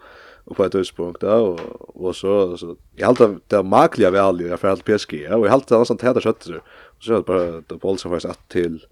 [0.47, 1.61] og på et tidspunkt då og,
[1.97, 5.68] och så så jeg halte det makliga alle, jeg får allt PSG og jeg halte
[5.68, 6.61] det er nesten tæt og kjøtt,
[7.01, 8.86] Så var det bara då boll som faktiskt att till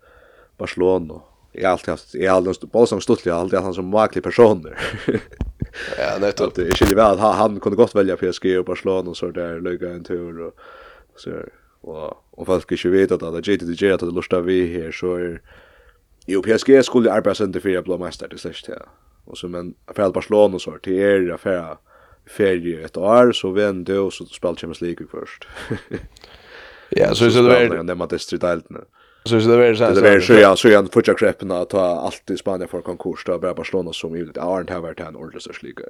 [0.59, 1.21] Barcelona.
[1.53, 3.87] Jag har alltid haft, jag har alltid boll som stått, jag har alltid han som
[3.87, 4.79] maklig personer.
[5.99, 6.55] ja, nettopp.
[6.55, 9.91] Det skiljer väl att han kunde gott välja PSG och Barcelona och så där, lägga
[9.91, 10.55] en tur och
[11.17, 11.31] så
[11.81, 15.15] Och och folk inte vet att det JT JTDJ att det lustar vi här så
[15.15, 15.41] är
[16.27, 18.75] Jo, PSG skulle arbeta inte för att bli mästare, det släcks ja.
[19.25, 21.77] Och så men för Barcelona så till er affär
[22.27, 25.49] ferie ett år så vände och så spelar Champions League först.
[26.97, 28.81] Ja, så så det är det man det stridilt nu.
[29.25, 31.81] Så så det är så det är så ja, så jag fortsätter kreppen att ta
[31.81, 35.63] allt i Spanien för konkurs då bara Barcelona som ju aren't have varit en ordlös
[35.63, 35.83] liga.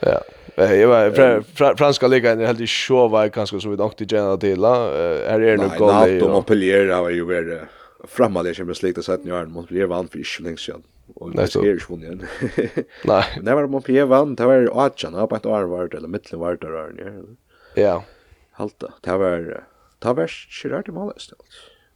[0.00, 0.20] Ja.
[0.56, 4.38] Jag var franska ligan är helt i show var kanske så vi dock till general
[4.38, 4.64] till.
[4.64, 5.94] Är det nu goal?
[5.94, 7.60] Nej, de Montpellier har ju varit
[8.08, 10.82] framme där Champions League det sätt nu är Montpellier vann för inte länge sedan.
[11.14, 12.26] Och det är ju vunnen.
[13.04, 13.24] Nej.
[13.42, 16.56] När var Montpellier vann, det var Ajan, på ett år var det eller mitten var
[16.60, 17.12] det där.
[17.74, 18.04] Ja.
[18.52, 18.92] Halta.
[19.00, 19.64] Det var
[20.04, 21.44] ta värst kört i målet istället.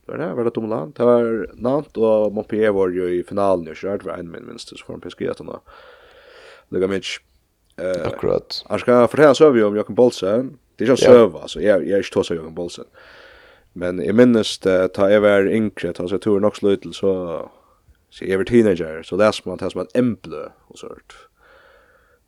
[0.06, 0.94] Det var det, var det Tomland.
[0.94, 4.68] Det var Nant og Montpellier var jo i finalen och kjørt, var en min minst
[4.68, 5.60] så får han PSG att han
[6.68, 7.20] lägga match.
[7.76, 8.64] Eh, Akkurat.
[8.68, 10.58] Jag skal fortelle en vi om Jokken Bolsen.
[10.76, 11.60] Det er ikke är ju altså.
[11.60, 12.84] Jeg, jeg er ikke tås av Jokken Bolsen.
[13.72, 17.48] Men jeg minnes det ta jeg var yngre, ta så tur nog slutel så
[18.10, 21.12] så jeg var teenager så där som man tas man emple och sånt.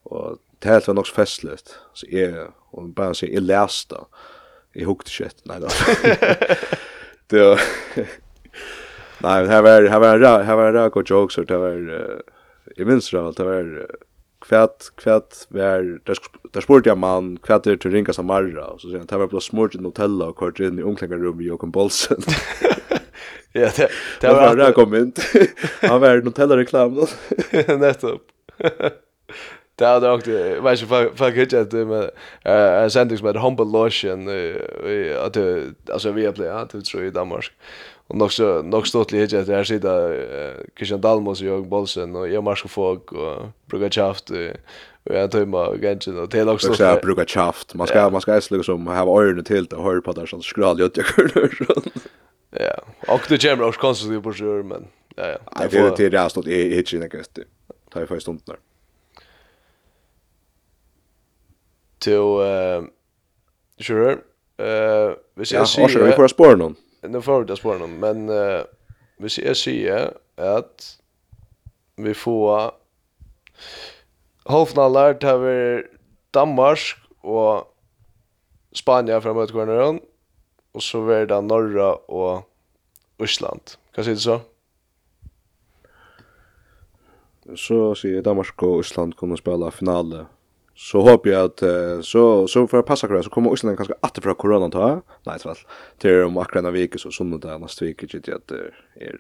[0.02, 1.78] Och det var nog festligt.
[1.94, 3.96] Så jeg, og bare så jeg läste.
[3.96, 4.39] Eh
[4.72, 5.36] i hooked shit.
[5.44, 5.68] Nej då.
[7.26, 7.58] det
[9.22, 12.20] Nej, här var här var här var rak och jokes och det var
[12.76, 13.86] i minns det det var
[14.40, 15.98] kvätt kvätt var
[16.52, 19.40] där sport jag man kvätt det till ringa samarra och så sen det var blå
[19.40, 22.18] smort i hotell och kort in i omklädningsrum i Jokan Bolsen.
[23.52, 23.90] Ja, det
[24.20, 25.18] det var rak komment.
[25.80, 27.06] Han var i hotellreklam då.
[27.76, 28.22] Nettopp
[29.80, 32.10] det hade också det vet inte fuck it att med
[32.44, 34.28] eh sendings med humble lotion
[35.26, 35.36] att
[35.92, 37.52] alltså vi play att det tror i Danmark.
[38.06, 40.26] Och nog så nog stått lite att här sitter
[40.76, 45.46] Christian Dalmos och Jörg Bolsen och jag marsch folk och brukar chaft och jag tar
[45.46, 48.86] mig ganska och det är också så brukar chaft man ska man ska äta liksom
[48.86, 51.50] ha öronen till och hör på där sånt skral jag tycker
[52.50, 52.82] Ja,
[53.14, 55.66] och det jämmer också konstigt på sjön men ja ja.
[55.70, 57.38] Det är det där stått i hitchen jag gäst.
[57.92, 58.56] Tar ju för stunden där.
[62.00, 62.82] to eh
[63.80, 64.12] sure
[64.58, 65.84] eh vi ser sig.
[65.88, 66.76] Ja, vi får spore någon.
[67.02, 68.64] Nu får vi spore någon, men eh
[69.16, 69.90] vi ser sig
[70.36, 70.98] att
[71.96, 72.72] vi får
[74.44, 75.84] Hofnalar tar
[76.30, 76.96] Danmark
[78.72, 80.00] Spanien framåt fra møtekorneren,
[80.72, 82.48] och så är det Norra och
[83.18, 83.60] Island.
[83.94, 84.40] Kan sier det så?
[87.56, 90.26] Så sier Danmark och Island kommer spela finalen
[90.80, 94.18] så hoppas jag att uh, så, så för å passe så kommer Island kanske att
[94.18, 95.58] från corona ta, nei, tvall,
[95.98, 99.18] Till om akkurat en vecka så som det er neste det att det är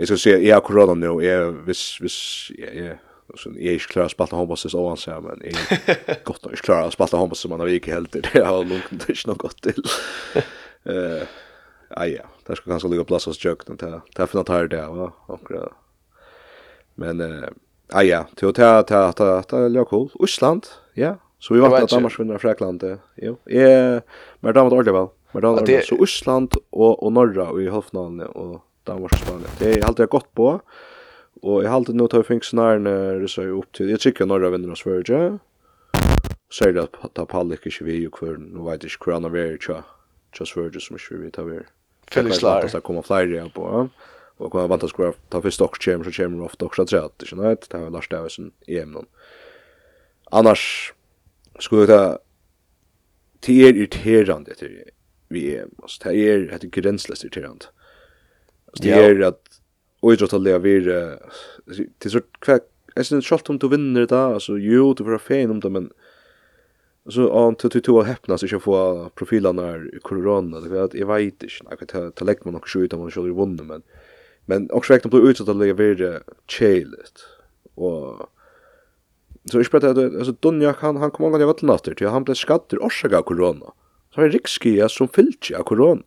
[0.00, 2.98] uh, ska jeg jag corona nu har vis vis ja ja hvis, jeg, jeg,
[3.36, 6.86] så jag är klar att spalta hombas så han säger men är gott att klara
[6.86, 9.82] att spalta hoppas som man har gick helt det har lugnt det är gott till.
[10.86, 11.26] Eh
[11.88, 14.00] ja ja, där ska kanske ligga plats hos jökten där.
[14.16, 15.12] Där för något här det va.
[16.94, 17.48] Men eh
[17.94, 20.08] Ah, ja, det var ta, ta, ta, ta, litt cool.
[20.18, 20.66] Osland,
[20.98, 21.14] ja.
[21.38, 22.82] Så vi vant at Danmark vinner Frekland.
[23.22, 24.00] Jo, jeg,
[24.42, 25.10] men damer det ordentlig vel.
[25.34, 29.54] Men damer det Så Osland og, og Norra i halvfinalen og Danmark og Spanien.
[29.60, 30.48] Det er alltid godt på.
[31.44, 33.92] Og jeg har alltid nå tar fingsnærene det jo opp til.
[33.92, 35.38] Jeg tykker Norra vinner av Sverige.
[36.50, 39.58] det at ta pallik ikke vi og hver, nå vet ikke hver han er veri
[39.58, 39.86] Just
[40.34, 41.60] Tja Sverige som vi tar vi.
[42.10, 42.66] Felix Lar.
[42.66, 43.70] Det kommer flere på.
[43.70, 43.86] Ja.
[44.36, 47.18] Og vad vant att skulle ta fyrst ok chamber så chamber ofta också så att
[47.18, 49.06] det vet det har Lars Davison i ämnen
[50.30, 50.92] annars
[51.58, 52.18] skulle det
[53.40, 54.82] till er irriterande till
[55.28, 57.66] vi är alltså det är det är gränslöst irriterande
[58.82, 59.60] det är att
[60.00, 61.18] och jag tror att det är
[61.98, 62.62] till så kvack
[62.96, 65.90] Jag syns inte om du vinner det alltså jo du får fan om det men
[67.08, 71.06] så on to to to häpnas så jag får profilerna i corona det vet jag
[71.06, 73.82] vet inte jag kan ta lägga man också ut om man skulle vinna men
[74.46, 77.24] Men också räknar på utsatt att lägga vidare chailet.
[77.74, 78.28] Och
[79.50, 82.34] så är det att alltså Dunja han han kommer aldrig vart natter till han blev
[82.34, 83.72] skatter orsaka corona.
[84.14, 86.02] Så är rikskia som fyllt av corona.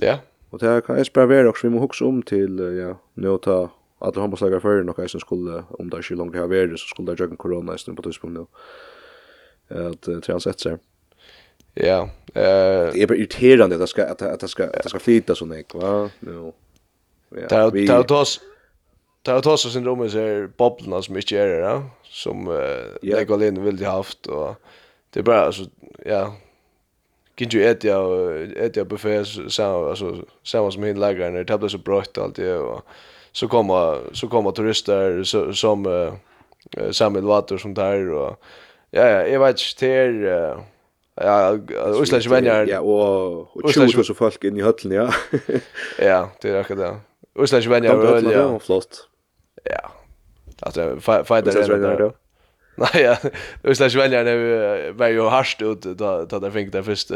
[0.00, 0.18] Ja.
[0.50, 3.70] Och det kan jag spara vidare också vi måste huxa om till ja, nu ta
[3.98, 6.78] att han måste lägga för något som skulle om det är så långt här vidare
[6.78, 8.46] så skulle det jag corona istället på tidspunkt nu.
[9.88, 10.78] Att transetsa.
[11.74, 12.10] Ja.
[12.34, 15.46] Eh det är irriterande att det ska att det ska att det ska flyta så
[15.46, 16.10] mycket va.
[16.20, 16.52] Nu.
[17.50, 17.86] Ja, vi...
[17.86, 23.18] Det har tås oss syndromet rom ser bobblerna som inte är det, som uh, yeah.
[23.18, 24.26] Legoland vill ha haft.
[24.26, 24.54] Och
[25.10, 25.64] det är bara, alltså,
[26.04, 26.34] ja,
[27.34, 27.88] kan ju äta
[28.56, 32.54] äta buffé så alltså samma som hin lägger när det blir så brått allt det
[32.54, 32.82] och
[33.32, 36.12] så kommer så kommer turister så, som uh,
[36.90, 38.36] Samuel Water som där och
[38.90, 40.58] ja ja jag vet inte till uh,
[41.14, 41.58] ja
[42.02, 45.12] Islands vänner ja och och tjugo så folk in i höllen ja
[45.98, 48.58] ja det är akkurat det Uslas vänner är väl ja.
[48.58, 49.08] Flott.
[49.64, 49.92] Ja.
[50.60, 52.12] Alltså fighter är det.
[52.76, 53.16] Nej, ja.
[53.62, 57.14] Uslas vänner är var ju harst ut då då där fick det första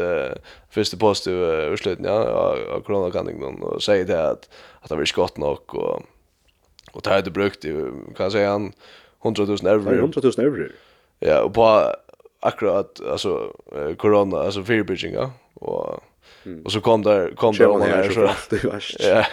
[0.69, 1.31] första post i
[1.71, 4.49] utslutning ja och corona kan inte och säger det att
[4.81, 6.01] att det blir skott nog och
[6.91, 7.65] och det hade brukt
[8.17, 8.73] kan säga han
[9.23, 9.93] 100 000 euro.
[9.93, 10.69] 100 000 euro.
[11.19, 11.95] Ja, och på
[12.39, 13.53] akkurat alltså
[13.97, 16.03] corona alltså fear bridging ja och
[16.65, 18.83] och så kom där kom där om här så det var.
[18.99, 19.25] Ja.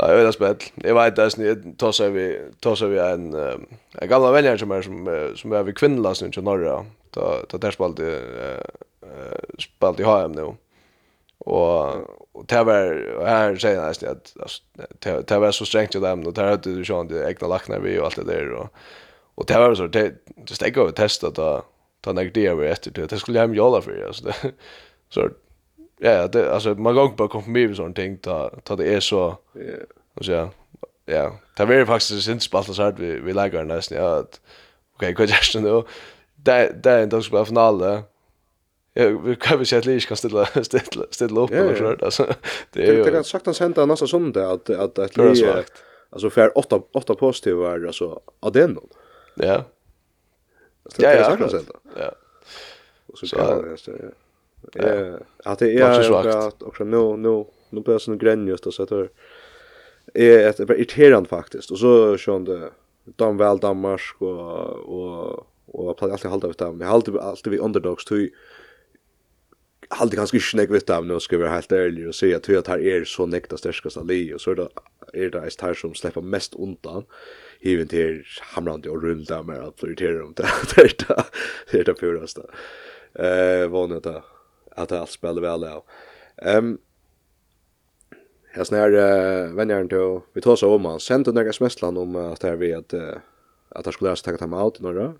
[0.00, 0.56] Ja, jag vet spel.
[0.74, 5.32] Jag vet det är tossa vi tossa vi en en gamla vänner som är som
[5.36, 6.86] som är vi kvinnlas nu i norra.
[7.10, 8.16] Då då där spelade
[9.02, 10.54] eh spalt i HM nu.
[11.38, 11.86] Och
[12.32, 14.62] och det var här säger nästan att alltså
[15.28, 17.98] det var så strängt ju dem och där hade du sjön det egna lackna vi
[17.98, 18.68] och allt det där och
[19.34, 20.12] och det var så det
[20.48, 21.64] just det går att testa då
[22.00, 23.06] ta några det efter det.
[23.06, 24.52] Det skulle jag hem jolla för alltså det
[25.08, 25.28] så
[26.02, 29.36] Ja, det, alltså man går bara konfirmera med sån ting ta ta det är så.
[29.52, 29.60] Ja.
[30.14, 30.50] Och så
[31.06, 31.38] ja.
[31.56, 34.24] Det var faktiskt syns spalt så här vi vi lägger nästan ja.
[34.96, 35.82] Okej, okay, vad nu?
[36.36, 38.02] Det det är inte också på.
[38.94, 42.34] Ja, vi kan väl se att Lish kan ställa ställa ställa upp eller så alltså.
[42.70, 45.44] Det är det kan sagt att sända nästa söndag att att att Lish
[46.10, 48.88] alltså för åtta åtta positiva alltså addendum.
[49.34, 49.64] Ja.
[50.96, 51.36] Ja, ja.
[51.96, 52.12] Ja.
[53.14, 54.10] Så kan det ja.
[54.76, 55.14] Eh,
[55.44, 58.88] att det är att också nu nu nu på sån gränjust och så att
[60.14, 62.70] är ett irriterande faktiskt och så sjönde
[63.04, 64.30] dam väl Danmark och
[64.70, 66.80] och och jag alltid hålla vid dem.
[66.80, 68.30] Jag alltid alltid vi underdogs till
[69.88, 72.78] hade ganska snägg vet jag nu ska vi helt ärliga och säga att att tar
[72.78, 74.68] er så näkta stärkas ali och så är det
[75.12, 77.04] är det är som släpper mest undan
[77.60, 80.34] hiven till hamrande och rulla med att prioritera dem.
[80.36, 81.24] Det är det
[81.70, 82.42] det är det puraste
[83.14, 84.24] eh vanligt att
[84.70, 85.82] att allt spelar väl av.
[86.36, 86.78] Ehm um,
[88.56, 92.40] Jag snär uh, vänner till vi tar så om han sent några smslan om att
[92.40, 92.94] det vi att
[93.68, 95.14] att han skulle ha ta hem out några.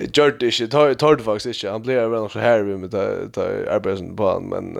[0.00, 1.72] Gör det tar tar det faktiskt inte.
[1.72, 2.90] Han blir väl så här med
[3.32, 4.78] ta arbetet på han men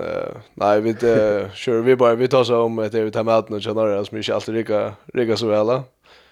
[0.55, 3.37] nej vi uh, kör vi bara vi tar så om att det vi tar med
[3.37, 5.83] out några som inte alltid rika rika så väl.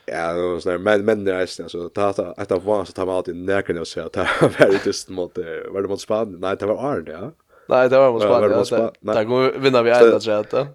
[0.07, 3.07] Ja, det var där men menn er eisen, så ta, ta, etter vann, så tar
[3.07, 5.39] man alltid nekken og sier, ta, var det just mot,
[5.73, 6.41] var det mot Spanien?
[6.41, 7.31] Nej, det var Arne, ja.
[7.73, 10.67] Nej, det var mot Spanien, ja, det, går vinner vi eina, tror jeg,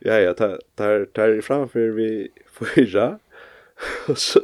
[0.00, 3.18] Ja, ja, ta, ta, ta, framför vi fyra,
[4.08, 4.40] Och så,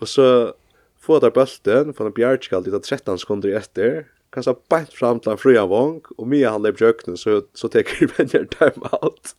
[0.00, 0.54] och så,
[1.00, 4.06] får der bølten, från den bjergskall, det 13 sekunder efter.
[4.32, 7.68] Kan så bänt fram till en fria vång och Mia han lägger öknen så, så
[7.68, 9.34] tar vi en time out.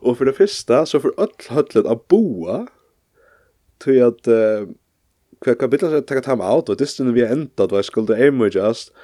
[0.00, 2.66] och för det första så för öll höllet av boa,
[3.82, 4.32] tog at
[5.42, 8.94] hver kapitel er takket time out, og distan vi enda, du er skulda eimur just,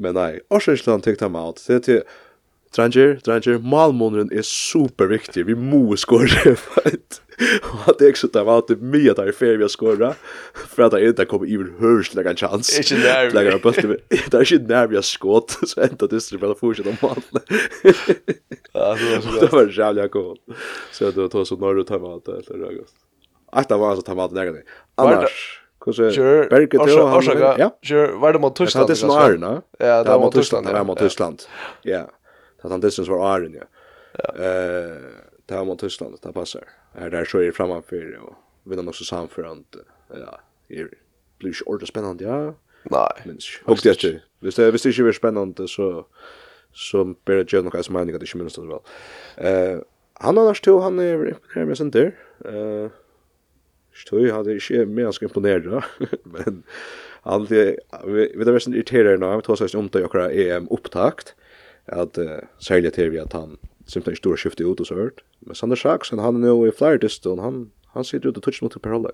[0.00, 2.02] men nei, årsakislan takket time out, det er til
[2.70, 5.42] Dranger, dranger, malmåneren er superviktig.
[5.48, 7.18] Vi må skåre fight.
[7.66, 10.20] Og at jeg sitter med at det er mye der fer vi har skåret,
[10.54, 12.70] for at jeg ikke kommer i en hørslegg en chans.
[12.78, 13.98] Ikke nær vi.
[14.12, 17.42] Det er ikke nær vi har skått, så enda det er bare fortsatt å male.
[18.70, 20.62] Det var jævlig akkurat.
[20.94, 22.94] Så jeg tog så når du tar med at det er røgast.
[23.50, 24.62] Att det var så tamat där.
[24.94, 27.56] Annars kanske Kusse Berget och Orsaka.
[27.58, 27.78] Ja.
[27.82, 28.88] Sure, var det mot Tyskland?
[28.88, 30.66] Det är snarare, Ja, det var mot Tyskland.
[30.66, 31.42] Det var mot Tyskland.
[31.82, 32.10] Ja.
[32.62, 33.62] Det han distans var Arne.
[34.18, 34.34] ja.
[34.36, 34.96] Eh,
[35.46, 36.64] det var mot Tyskland, det passar.
[36.94, 38.34] Här där så är framför och
[38.64, 39.76] vinner också samförant.
[40.08, 40.88] Ja, det
[41.38, 42.54] blir ju ordentligt spännande, ja.
[42.82, 43.22] Nej.
[43.24, 44.20] Men hoppas det inte.
[44.40, 46.06] Visst det visst det är blir spennende så
[46.72, 48.82] så ber det gjøre noe som meningen at det ikke minst det vel.
[49.36, 49.80] Eh,
[50.22, 52.12] han har nært han är imponerende med sin der.
[52.44, 52.90] Eh,
[53.94, 55.82] Støy hade er ikke mer ganske imponere,
[56.34, 56.62] men
[57.26, 57.76] han det
[58.06, 61.34] vet det versen irriterar nå, vi tar seg om det akkurat EM upptakt
[61.90, 65.24] att uh, sälja till vi att han simpelthen stora skiftet ut och så hört.
[65.38, 68.62] Men Sander Sachs han är nu i flyer distance, han, han sitter ute och touch
[68.62, 69.04] mot per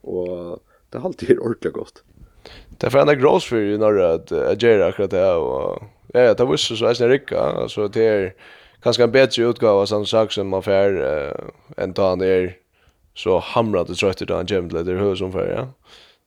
[0.00, 0.60] Och
[0.90, 2.02] det har alltid ordentligt gott.
[2.78, 5.82] Det er for enda för ju när det är jeg akkurat det, och
[6.14, 8.34] ja, det var så så är det rikka, så det är
[8.82, 12.56] kanskje en bättre utgåva av Sander Saxon man fer uh, enn ta han är
[13.16, 15.68] så hamrade trött där han jämnade det hur som för ja.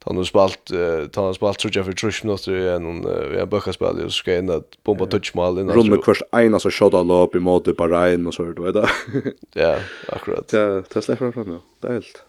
[0.05, 3.39] Han har spalt uh, han har spalt tror jag för trusch minuter i en vi
[3.39, 5.75] en böcka spel och ska in att bomba touch mål innan.
[5.75, 8.89] Rumme kurs ena så shot all upp i mot på Ryan och så vet det.
[9.53, 9.77] Ja,
[10.07, 10.53] akkurat.
[10.53, 11.59] Ja, det släpper fram nu.
[11.79, 12.23] Det är helt.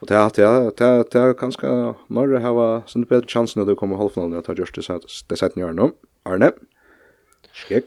[0.00, 3.96] Och det har det det det kanske några ha sån bättre chans när du kommer
[3.96, 5.90] halvfinalen att ta just det så det sätter ni gör nu.
[6.22, 6.52] Arne.
[7.52, 7.84] Skick.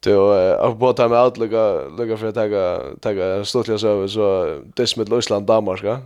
[0.00, 4.96] Då jag på time out lukka lukka för att ta ta stotliga så så det
[4.96, 5.98] med Island Danmark va.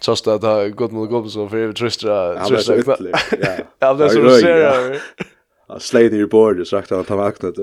[0.00, 2.34] Så att det har gått mot Gobbs så för övrigt tröstra
[3.40, 3.56] Ja.
[3.78, 4.96] Ja, det är så ser jag.
[5.68, 7.54] Han släde i bordet så sagt han att han vaknat.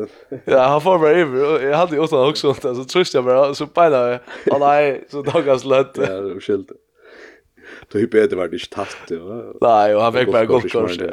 [0.46, 1.62] Ja, han får bara över.
[1.66, 5.98] Jag hade ju också också så tröstra bara så bara Ja, nej, så dagas lätt.
[5.98, 6.72] Ja, det skilt.
[7.92, 8.98] Då hyper det vart inte tatt.
[9.62, 10.98] Nej, och han fick bara gott kors.
[11.00, 11.06] Ja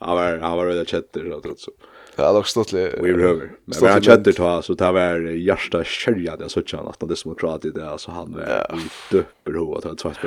[0.00, 1.70] han var han var väl chatter trots så.
[2.16, 3.00] Ja, det var stått lite.
[3.02, 3.50] Vi behöver.
[3.64, 7.34] Men han chatter ta så tar var hjärta kärja det så tjän att det som
[7.34, 8.66] klart det alltså han är
[9.10, 10.20] döper ho att han tvärt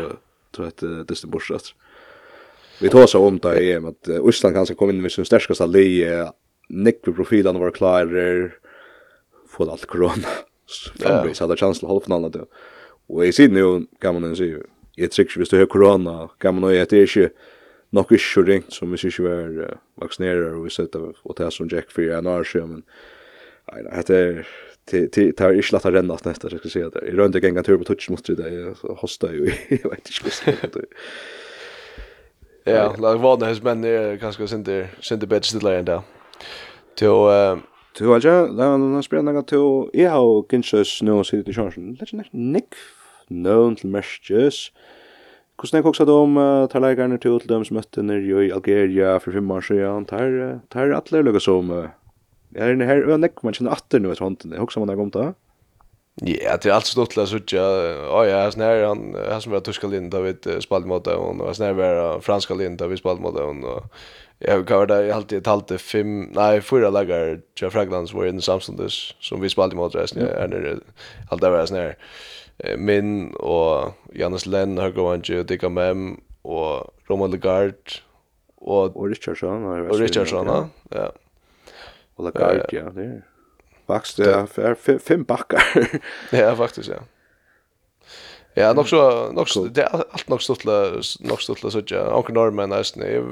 [0.56, 1.76] tror att det är borstast.
[2.82, 6.30] Vi tar så om det är att Island kanske kommer in med sin starkaste le
[6.70, 8.06] Nick profilen var klar
[9.58, 10.28] för allt corona.
[11.00, 12.46] Framvis hade chans att hålla finalen då.
[13.08, 14.68] Och i Sydney kan man ju se.
[14.96, 17.06] Jag tycker visst du har corona kan man ju att det är
[17.94, 21.50] nok ikke så ringt som hvis ikke var uh, vaccinerer og vi sett og det
[21.54, 22.84] som Jack for en år siden, men
[23.72, 24.46] nei, nei, det er
[24.92, 27.08] det har ikke latt renna att nästa ska säga det.
[27.08, 30.72] I runt gänga tur på touch mot det så hosta ju jag vet inte vad
[30.74, 30.86] det
[32.66, 34.70] Ja, lag var det men är ganska sent
[35.00, 36.04] sent bättre till där ändå.
[36.96, 37.58] Till eh
[37.94, 41.96] till alltså där någon spelar några till jag har kanske snö så det chansen.
[41.96, 42.74] Det är nick.
[43.28, 44.72] known till messages.
[45.60, 49.18] Hvordan jeg koksa om uh, tar leikarne til til dem som møtte nere i Algeria
[49.22, 51.92] for fem år siden, tar, tar alle lukka som uh,
[52.56, 55.04] er inne her, og nekk man kjenner atter nu etter hånden, jeg koksa man har
[55.04, 55.30] om det?
[56.22, 57.70] Ja, det er alt stort til å sitte, ja,
[58.28, 61.42] ja, jeg snær, han, han som var tyska linjen da vi spalte mot det, og
[61.48, 63.88] jeg snær var franska linjen da vi spalte mot det, og
[64.44, 68.30] jeg har være der, jeg alltid talte fem, nei, fyra lagar til Fragland som var
[68.30, 71.98] inne samstundes, som vi spalte mot det, jeg snær, jeg snær, jeg snær, jeg snær,
[72.78, 78.00] Min og Janus Lenn har gått og Dick Mem og Roman Legard
[78.62, 80.64] og, og Richardson og Richardson, ja.
[80.96, 81.08] ja.
[82.16, 83.22] Og Legard, ja, det er
[83.88, 85.66] Vaxt, det er fem bakkar.
[86.32, 87.02] ja, faktisk, ja.
[88.56, 92.38] Ja, nok så, nok så, det er alt nok stuttla, nok stuttla, så ikke, anker
[92.38, 93.26] normen nesten, jeg,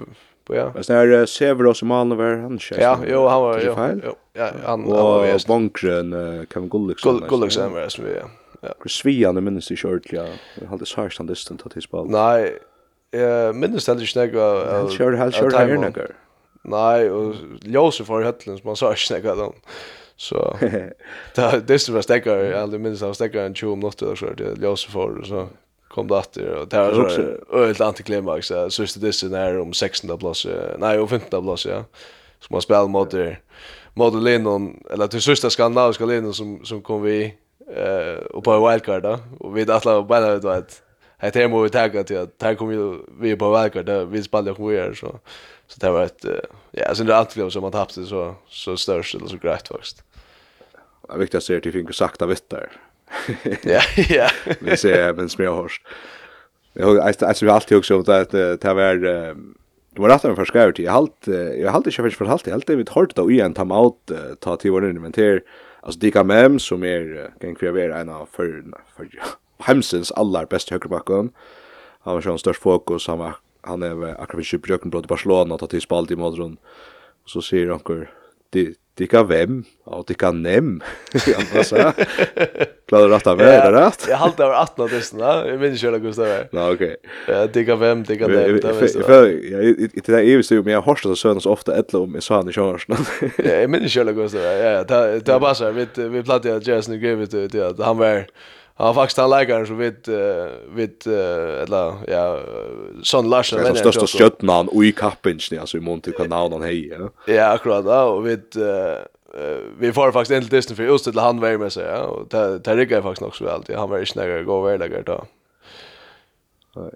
[0.50, 0.66] ja.
[0.74, 2.82] Men det er Sever og Somalia var han ikke?
[2.82, 3.76] Ja, jo, han var, jo,
[4.10, 6.12] jo, ja, han, han var, Og Vankren,
[6.50, 7.24] Kevin Gulliksen.
[7.30, 8.28] Gulliksen var, ja, ja.
[8.86, 12.12] Svian er minnes ikke ordentlig, jeg har aldri sørst han distan til til spall.
[12.14, 12.52] Nei,
[13.16, 16.12] jeg minnes heller ikke nekka av Kjør hel kjør her nekka.
[16.70, 19.58] Nei, og Ljose for høtlen som han sa ikke nekka den.
[20.22, 24.34] Så det er var stekkar, jeg aldri minnes han stekkar en 20 minutter eller så,
[24.38, 25.48] det er Ljose for, så
[25.92, 27.24] kom det atter, og det var så
[27.58, 30.18] øyelt antiklimax, jeg synes det distan om 16.
[30.22, 30.46] plass,
[30.80, 31.34] nei, om 15.
[31.42, 31.82] plass, ja,
[32.40, 33.42] som han spiller mot det,
[34.00, 37.34] mot Lennon, eller till sista skandinaviska Lennon som, som kom vi i,
[37.76, 40.82] eh och på wildcard då och vi alla bara vet att
[41.18, 44.72] här tema vi tagga till att här kommer vi på wildcard där vi spelar och
[44.72, 45.20] vi så
[45.68, 46.26] så det var ett
[46.72, 50.04] ja sen det allt vi som man tappade så så störst eller så grejt faktiskt.
[51.08, 52.72] Jag vet att ser till finger sakta vitt där.
[53.64, 54.28] Ja ja.
[54.60, 55.82] Vi ser men smär hårs.
[56.74, 58.96] Jag alltså vi alltid också att det var
[59.94, 60.74] Det var rätt en förskär.
[60.76, 64.12] Jag halt jag halt inte för halt helt det vi hört då i en timeout
[64.40, 65.42] ta till vår inventär
[65.82, 68.64] Alltså Dika Mem som är kan kräva en av för
[68.96, 69.10] för
[69.58, 71.32] Hemsens allar bästa högerbacken.
[72.00, 75.60] Han var sån störst fokus han var han är akkurat i Brökenbrott i Barcelona att
[75.60, 76.58] ta till spalt i Modron.
[77.26, 78.08] Så ser han
[78.50, 80.76] det Dikka vem, og dikka nem,
[81.28, 81.94] Ja, man sa.
[82.88, 84.06] Klarar du att ha det rätt?
[84.10, 86.74] Jag halter över att något visst, Jag minns inte hur det var.
[86.74, 86.96] Okej.
[87.28, 88.96] Ja, dikka vem, dikka nem, det visst.
[88.96, 89.08] Jag
[90.06, 92.36] det där är ju så men jag hörs det så ofta ädla om jag sa
[92.36, 92.96] han i körsen.
[93.38, 94.58] Ja, jag minns inte det.
[94.58, 94.84] Ja,
[95.24, 98.26] det var bara så vi vi plattade jazz nu grevet det han var
[98.82, 100.08] Han har faktiskt han lägger så vid
[100.76, 102.40] vid eller ja
[103.04, 106.88] Son Larsen men Det största stjärnan och i kappingen alltså i Monte Canal han hej.
[106.88, 108.44] Ja, ja, akkurat då och vid
[109.80, 112.60] vi får faktiskt inte distan för just till han var med sig ja och det
[112.60, 113.78] det rycker faktiskt också väl.
[113.78, 115.26] Han var ju snägare gå väl där då.
[116.76, 116.92] Nej.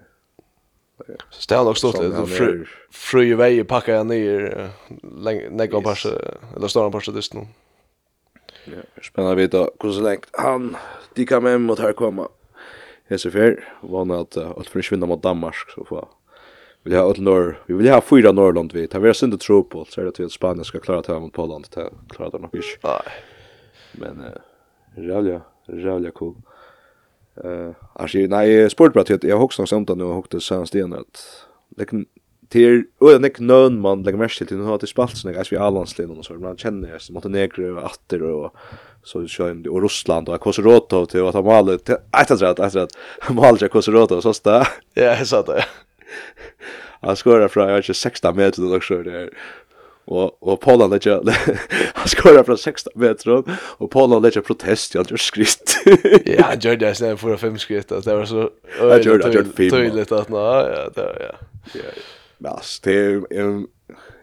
[1.30, 2.26] Så det har nog stått det.
[2.26, 4.68] Fru fru ju väg packa ner
[5.18, 5.94] längre nägga på
[6.56, 7.12] eller står han på nu.
[7.12, 7.46] distan.
[8.66, 9.02] Ja.
[9.02, 10.76] Spännande att veta hur så länge han
[11.14, 12.28] de kan med mot här komma.
[13.08, 16.08] Jag ser för var att att försvinna mot Danmark så får
[16.82, 17.62] vi ha åt norr.
[17.66, 18.86] Vi vill ha fyra norrland vi.
[18.86, 21.62] Det vill inte tro på så är det till Spanien ska klara det mot Polen
[21.62, 22.78] till klara det nog inte.
[22.82, 23.02] Nej.
[23.92, 24.32] Men eh
[24.96, 26.34] jävla jävla cool.
[27.44, 31.46] Eh, alltså nej, sportbrat jag har också något sånt nu och det sen sten att
[31.68, 32.06] det kan
[32.48, 35.56] till och nek nön man lägger mest till nu har det spalt såna guys vi
[35.56, 38.54] allanslin och så man känner ju Montenegro och åter och
[39.02, 42.76] så kör ju och Ryssland och Kosovo till att ha mal ett att rätt att
[42.76, 42.90] att
[43.28, 45.64] mal jag Kosovo så stä ja sa det
[47.00, 49.30] han skorar från jag är 16 meter då så där
[50.06, 51.20] Och och Polan lägger
[51.94, 53.44] han skorar från 16 meter
[53.78, 55.76] och Polan lägger protest jag tror skritt.
[56.24, 57.88] ja, han gjorde det sen för fem skritt.
[57.88, 59.70] Det var så Jag gjorde det för.
[59.70, 61.34] Tydligt att nå, ja, det ja.
[61.74, 61.80] Ja.
[62.38, 63.76] Men alltså, det är...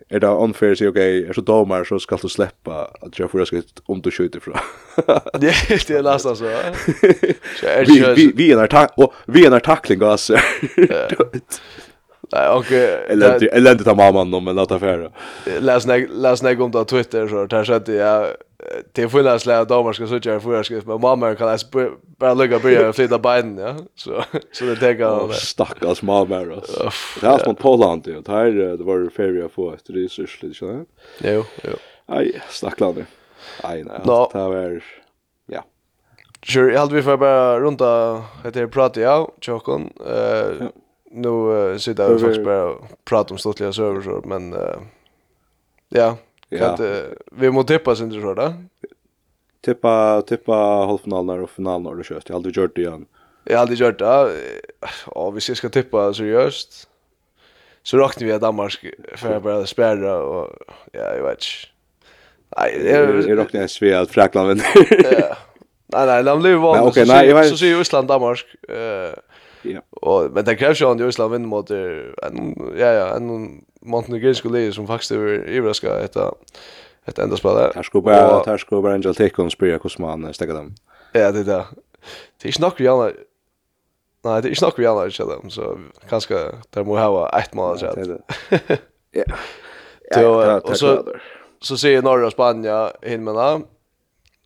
[0.10, 3.32] Är det unfair sig, okej, okay, är så domar så ska du släppa att jag
[3.32, 4.58] får ska om du skjuter ifrån.
[5.40, 6.44] det är nästan så.
[7.88, 10.38] Vi vi vi är tack och vi är tackling alltså.
[12.32, 12.72] Nej, och
[13.08, 15.12] eller eller inte ta mamman om men att affär.
[15.60, 18.28] Läs när läs när om på Twitter så där så att jag
[18.94, 21.72] till fulla slä damer ska söka för jag ska men mamma kan läs
[22.18, 23.76] bara lägga börja flytta Biden ja.
[23.96, 25.34] Så så det tänker jag.
[25.34, 26.62] Stackars mamma då
[27.22, 30.60] det har som Poland det här det var feria för att det är så lite
[30.60, 30.86] så
[31.24, 31.74] jo jo.
[32.06, 32.96] Aj stacklar
[33.64, 34.84] aj nej det var
[35.46, 35.64] ja.
[36.46, 39.94] Sure, jag hade vi för bara runda heter prata ja, Chokon.
[40.08, 40.68] Eh
[41.16, 44.56] nu sitter vi faktiskt bara prata om stortliga server så men
[45.90, 46.18] ja,
[46.60, 46.66] Ja.
[46.66, 46.82] Att
[47.32, 48.54] vi måste tippa sen tror jag.
[49.62, 52.30] Tippa tippa halvfinalen och finaler och kört.
[52.30, 53.06] Jag har aldrig gjort det igen.
[53.44, 54.32] Jag har aldrig gjort det.
[55.16, 56.90] Ja, vi ska tippa seriöst.
[57.84, 58.86] Så räknar vi att Danmark
[59.16, 60.50] för att börja spärra och
[60.92, 61.48] ja, jag vet inte.
[62.58, 62.88] Nej,
[63.28, 64.66] jag räknar jag svär att Frankland vinner.
[65.20, 65.38] Ja.
[65.88, 66.84] Nej, nej, de blir vanliga.
[66.84, 68.46] Okej, nej, så ser Island Danmark.
[68.70, 69.20] Eh
[69.64, 69.82] Ja.
[69.90, 74.72] Och men det krävs ju att Island vinner mot en ja ja, en montenegrinsk lejer
[74.72, 76.34] som faktiskt överraskar detta
[77.06, 77.72] ett enda spelare.
[77.76, 80.76] Här skulle bara här skulle bara Angel Tekon spela hur man stäcker dem.
[81.12, 81.66] Ja, det där.
[82.42, 83.12] Det är snack reala.
[84.24, 85.80] Nej, det är snack reala så dem, så
[86.10, 88.18] kanske där må ha ett mål så.
[89.12, 89.24] Ja.
[90.10, 91.16] Ja, och så
[91.60, 93.62] så ser norra Spanien in med där.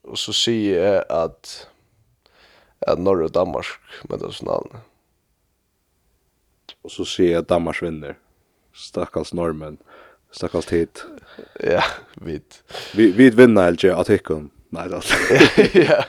[0.04, 1.68] Och så ser jag att
[2.80, 3.66] att norra Danmark
[4.04, 4.82] med det sån
[6.82, 8.16] Och så ser jag Danmark vinner
[8.78, 9.78] stackars normen,
[10.32, 10.90] stackars tid.
[11.62, 11.84] Ja,
[12.22, 12.56] vid.
[12.98, 14.48] Vi, vi vinner ikke at hikken.
[14.74, 15.02] Nei, da.
[15.78, 16.00] Ja.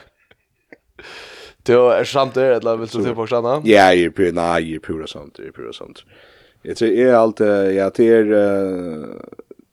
[1.67, 3.27] Du er samt det, eller vil du til på?
[3.67, 6.01] Ja, jeg er pura, nei, jeg er pura samt, jeg er pura samt.
[6.65, 7.43] Jeg tror jeg er alt,
[7.77, 8.31] ja, det er,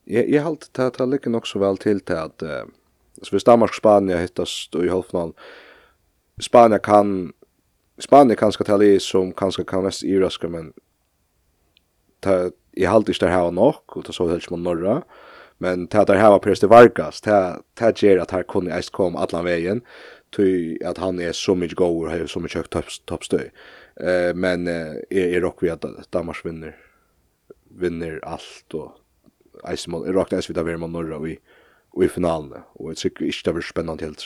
[0.06, 2.44] jeg er alt, det er lykke nok så vel til til at,
[3.22, 5.32] så hvis Danmark og Spania hittast i halvfinalen,
[6.40, 7.32] Spania kan,
[7.98, 10.72] Spania kan skal tale i som kanskje kan mest iraska, men
[12.76, 15.02] jag har alltid där här nog och då så helst man norra
[15.58, 19.16] men ta där här var de Vargas ta det ger att här kunde jag kom
[19.16, 19.80] alla vägen
[20.36, 23.50] till att han är så mycket god och har så mycket högt topp toppstöj
[24.00, 26.76] eh men är är rock vi att Danmark vinner
[27.80, 28.92] vinner allt och
[29.68, 31.38] Eismol rakt Eis vid Averman norra och i
[31.90, 34.24] och i finalen och det tycker inte det blir spännande helt.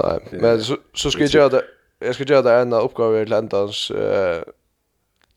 [0.00, 1.64] Nej, men så så ska jag göra det.
[1.98, 4.42] Jag ska göra det en uppgåva till ändans eh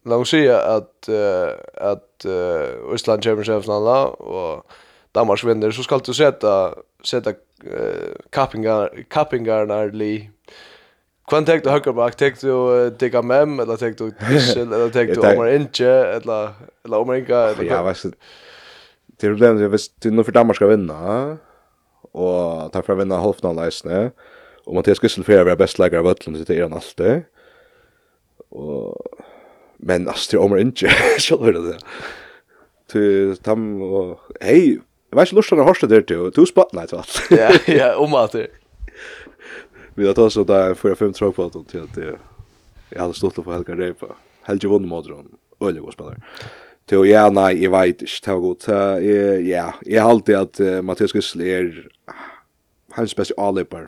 [0.05, 4.65] låt oss säga att uh, att uh, Island kommer sig finala och
[5.11, 7.35] Danmark vinner så ska du sätta sätta uh,
[8.29, 10.29] kappingar kappingarna li
[11.25, 12.49] Kvann tekte högra bak, tek du
[12.99, 16.51] Digga Mem, eller tekte du Gissel, eller tekte du Omar Inge, eller,
[16.85, 17.39] eller Omar Inga.
[17.65, 18.11] Ja, vet du,
[19.17, 20.99] det er problemet, hvis du nå for Danmark skal vinna,
[22.13, 24.03] og ta for å vinna halvfinalleisene,
[24.65, 27.25] og Mathias Gissel fyrir å være best av Øtland, så det er han alltid.
[28.53, 29.25] Og
[29.78, 30.89] Men alltså det omar inte.
[31.19, 31.78] Så hörde det.
[32.91, 36.32] Till tam och hej, jag vet inte lustarna har det där till.
[36.36, 37.03] Du spotlight va.
[37.30, 38.47] Ja, ja, om att det.
[39.93, 41.97] Vi har tagit så där för fem tråk på att till att
[42.89, 44.07] jag hade stått på Helga Repa.
[44.41, 46.17] Helge vann mot dem Öle går spelare.
[46.86, 48.05] Till ja, nej, jag vet inte.
[48.26, 48.67] Det var gott.
[48.67, 51.88] Ja, jag har alltid att uh, Mattias Gissel är
[52.91, 53.88] hans bästa allöpare.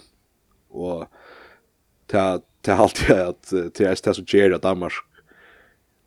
[0.70, 1.06] Och
[2.08, 4.94] till att det är alltid att det är det som ger att Danmark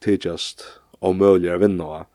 [0.00, 0.64] tidjast
[1.00, 2.06] og möjliga vinna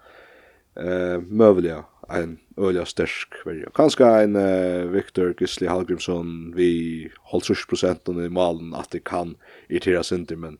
[0.75, 3.69] eh möjliga en öliga stärsk verja.
[3.75, 9.35] Kanske en uh, Victor Gisli Hallgrimsson vi håller procent i malen att det kan
[9.69, 10.57] irritera synter men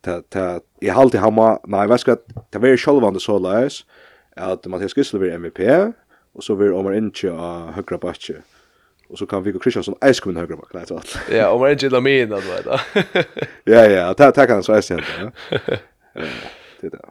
[0.00, 2.16] ta ta i halt i hamma nej vad ska
[2.50, 3.84] ta vara självande så läs
[4.36, 5.92] att Mathias Gisli blir MVP
[6.32, 8.34] och så blir Omar Inche och högra backe
[9.08, 11.00] och så kan Viggo Kristiansson eis komma högra back nej så
[11.30, 12.78] ja Omar Inche la mina då
[13.64, 15.32] Ja ja ta ta kan så ice inte
[16.80, 17.08] det där.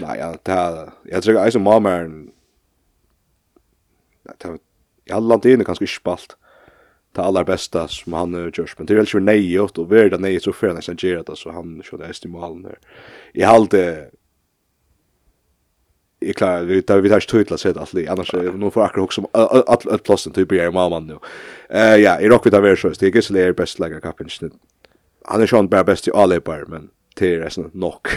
[0.00, 2.26] Nej, jag tar jag tycker alltså mamma är
[4.38, 4.58] tar
[5.04, 6.36] jag landat in ganska spalt.
[7.12, 8.78] Det allra bästa som han har gjort.
[8.78, 11.50] Men det är ju nej åt och värda nej så för nästan ger det så
[11.50, 12.78] han körde det i målen där.
[13.32, 14.10] I halde
[16.20, 19.28] är klar vi tar vi tar stöd till sett alltså annars nu får akkurat också
[19.32, 21.18] att att platsen typ är mamma nu.
[21.68, 23.78] Eh ja, i rock vi tar väl så det är ju så det är bäst
[23.78, 24.28] lägga kapen.
[25.24, 28.08] Han är ju bara bäst i alla par men det är resten nog.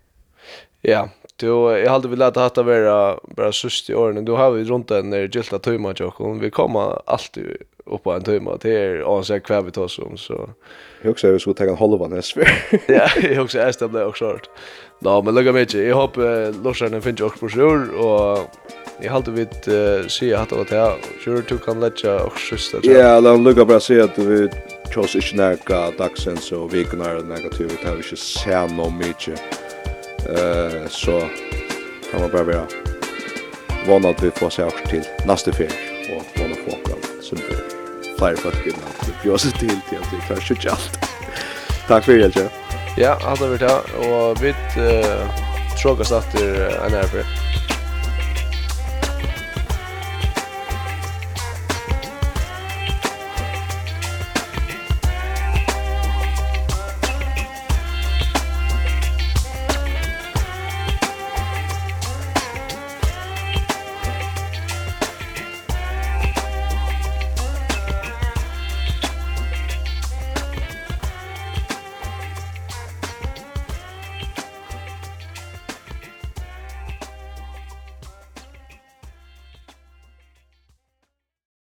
[0.80, 4.24] ja, då jag hade velat att det vara bara sust i åren.
[4.24, 8.22] Då har vi runt den när gilta tömma och Vi kommer alltid upp på en
[8.22, 10.50] tömma till er och så kvar vi tar som så.
[11.02, 12.48] Jag också så skulle ta en halva näs för.
[12.86, 14.48] ja, jag också är stämde också hårt.
[14.98, 15.66] Nå, men lugga mig.
[15.88, 18.38] Jag hoppas Lorsarna finns också på sjur och
[19.00, 22.78] Jag hade vid uh, se att det var det Sjur, du kan lägga och sista.
[22.82, 24.48] Ja, då låt lugga bara se att vi
[24.92, 29.36] tjås ikke nega dagsens og vikunar er negativt, det har vi ikke sett noe mykje.
[30.28, 31.16] Uh, så
[32.10, 32.66] kan man bare være
[33.88, 35.78] vana at vi får se akkurat til neste ferie,
[36.12, 37.62] og vana få akkurat som det
[38.18, 41.00] flere folk inn at vi bjør seg til til at vi klarer ikke alt.
[41.88, 42.50] Takk for det,
[43.00, 45.42] Ja, alt har vi ta, og vi uh,
[45.80, 47.71] tråkast etter NRP.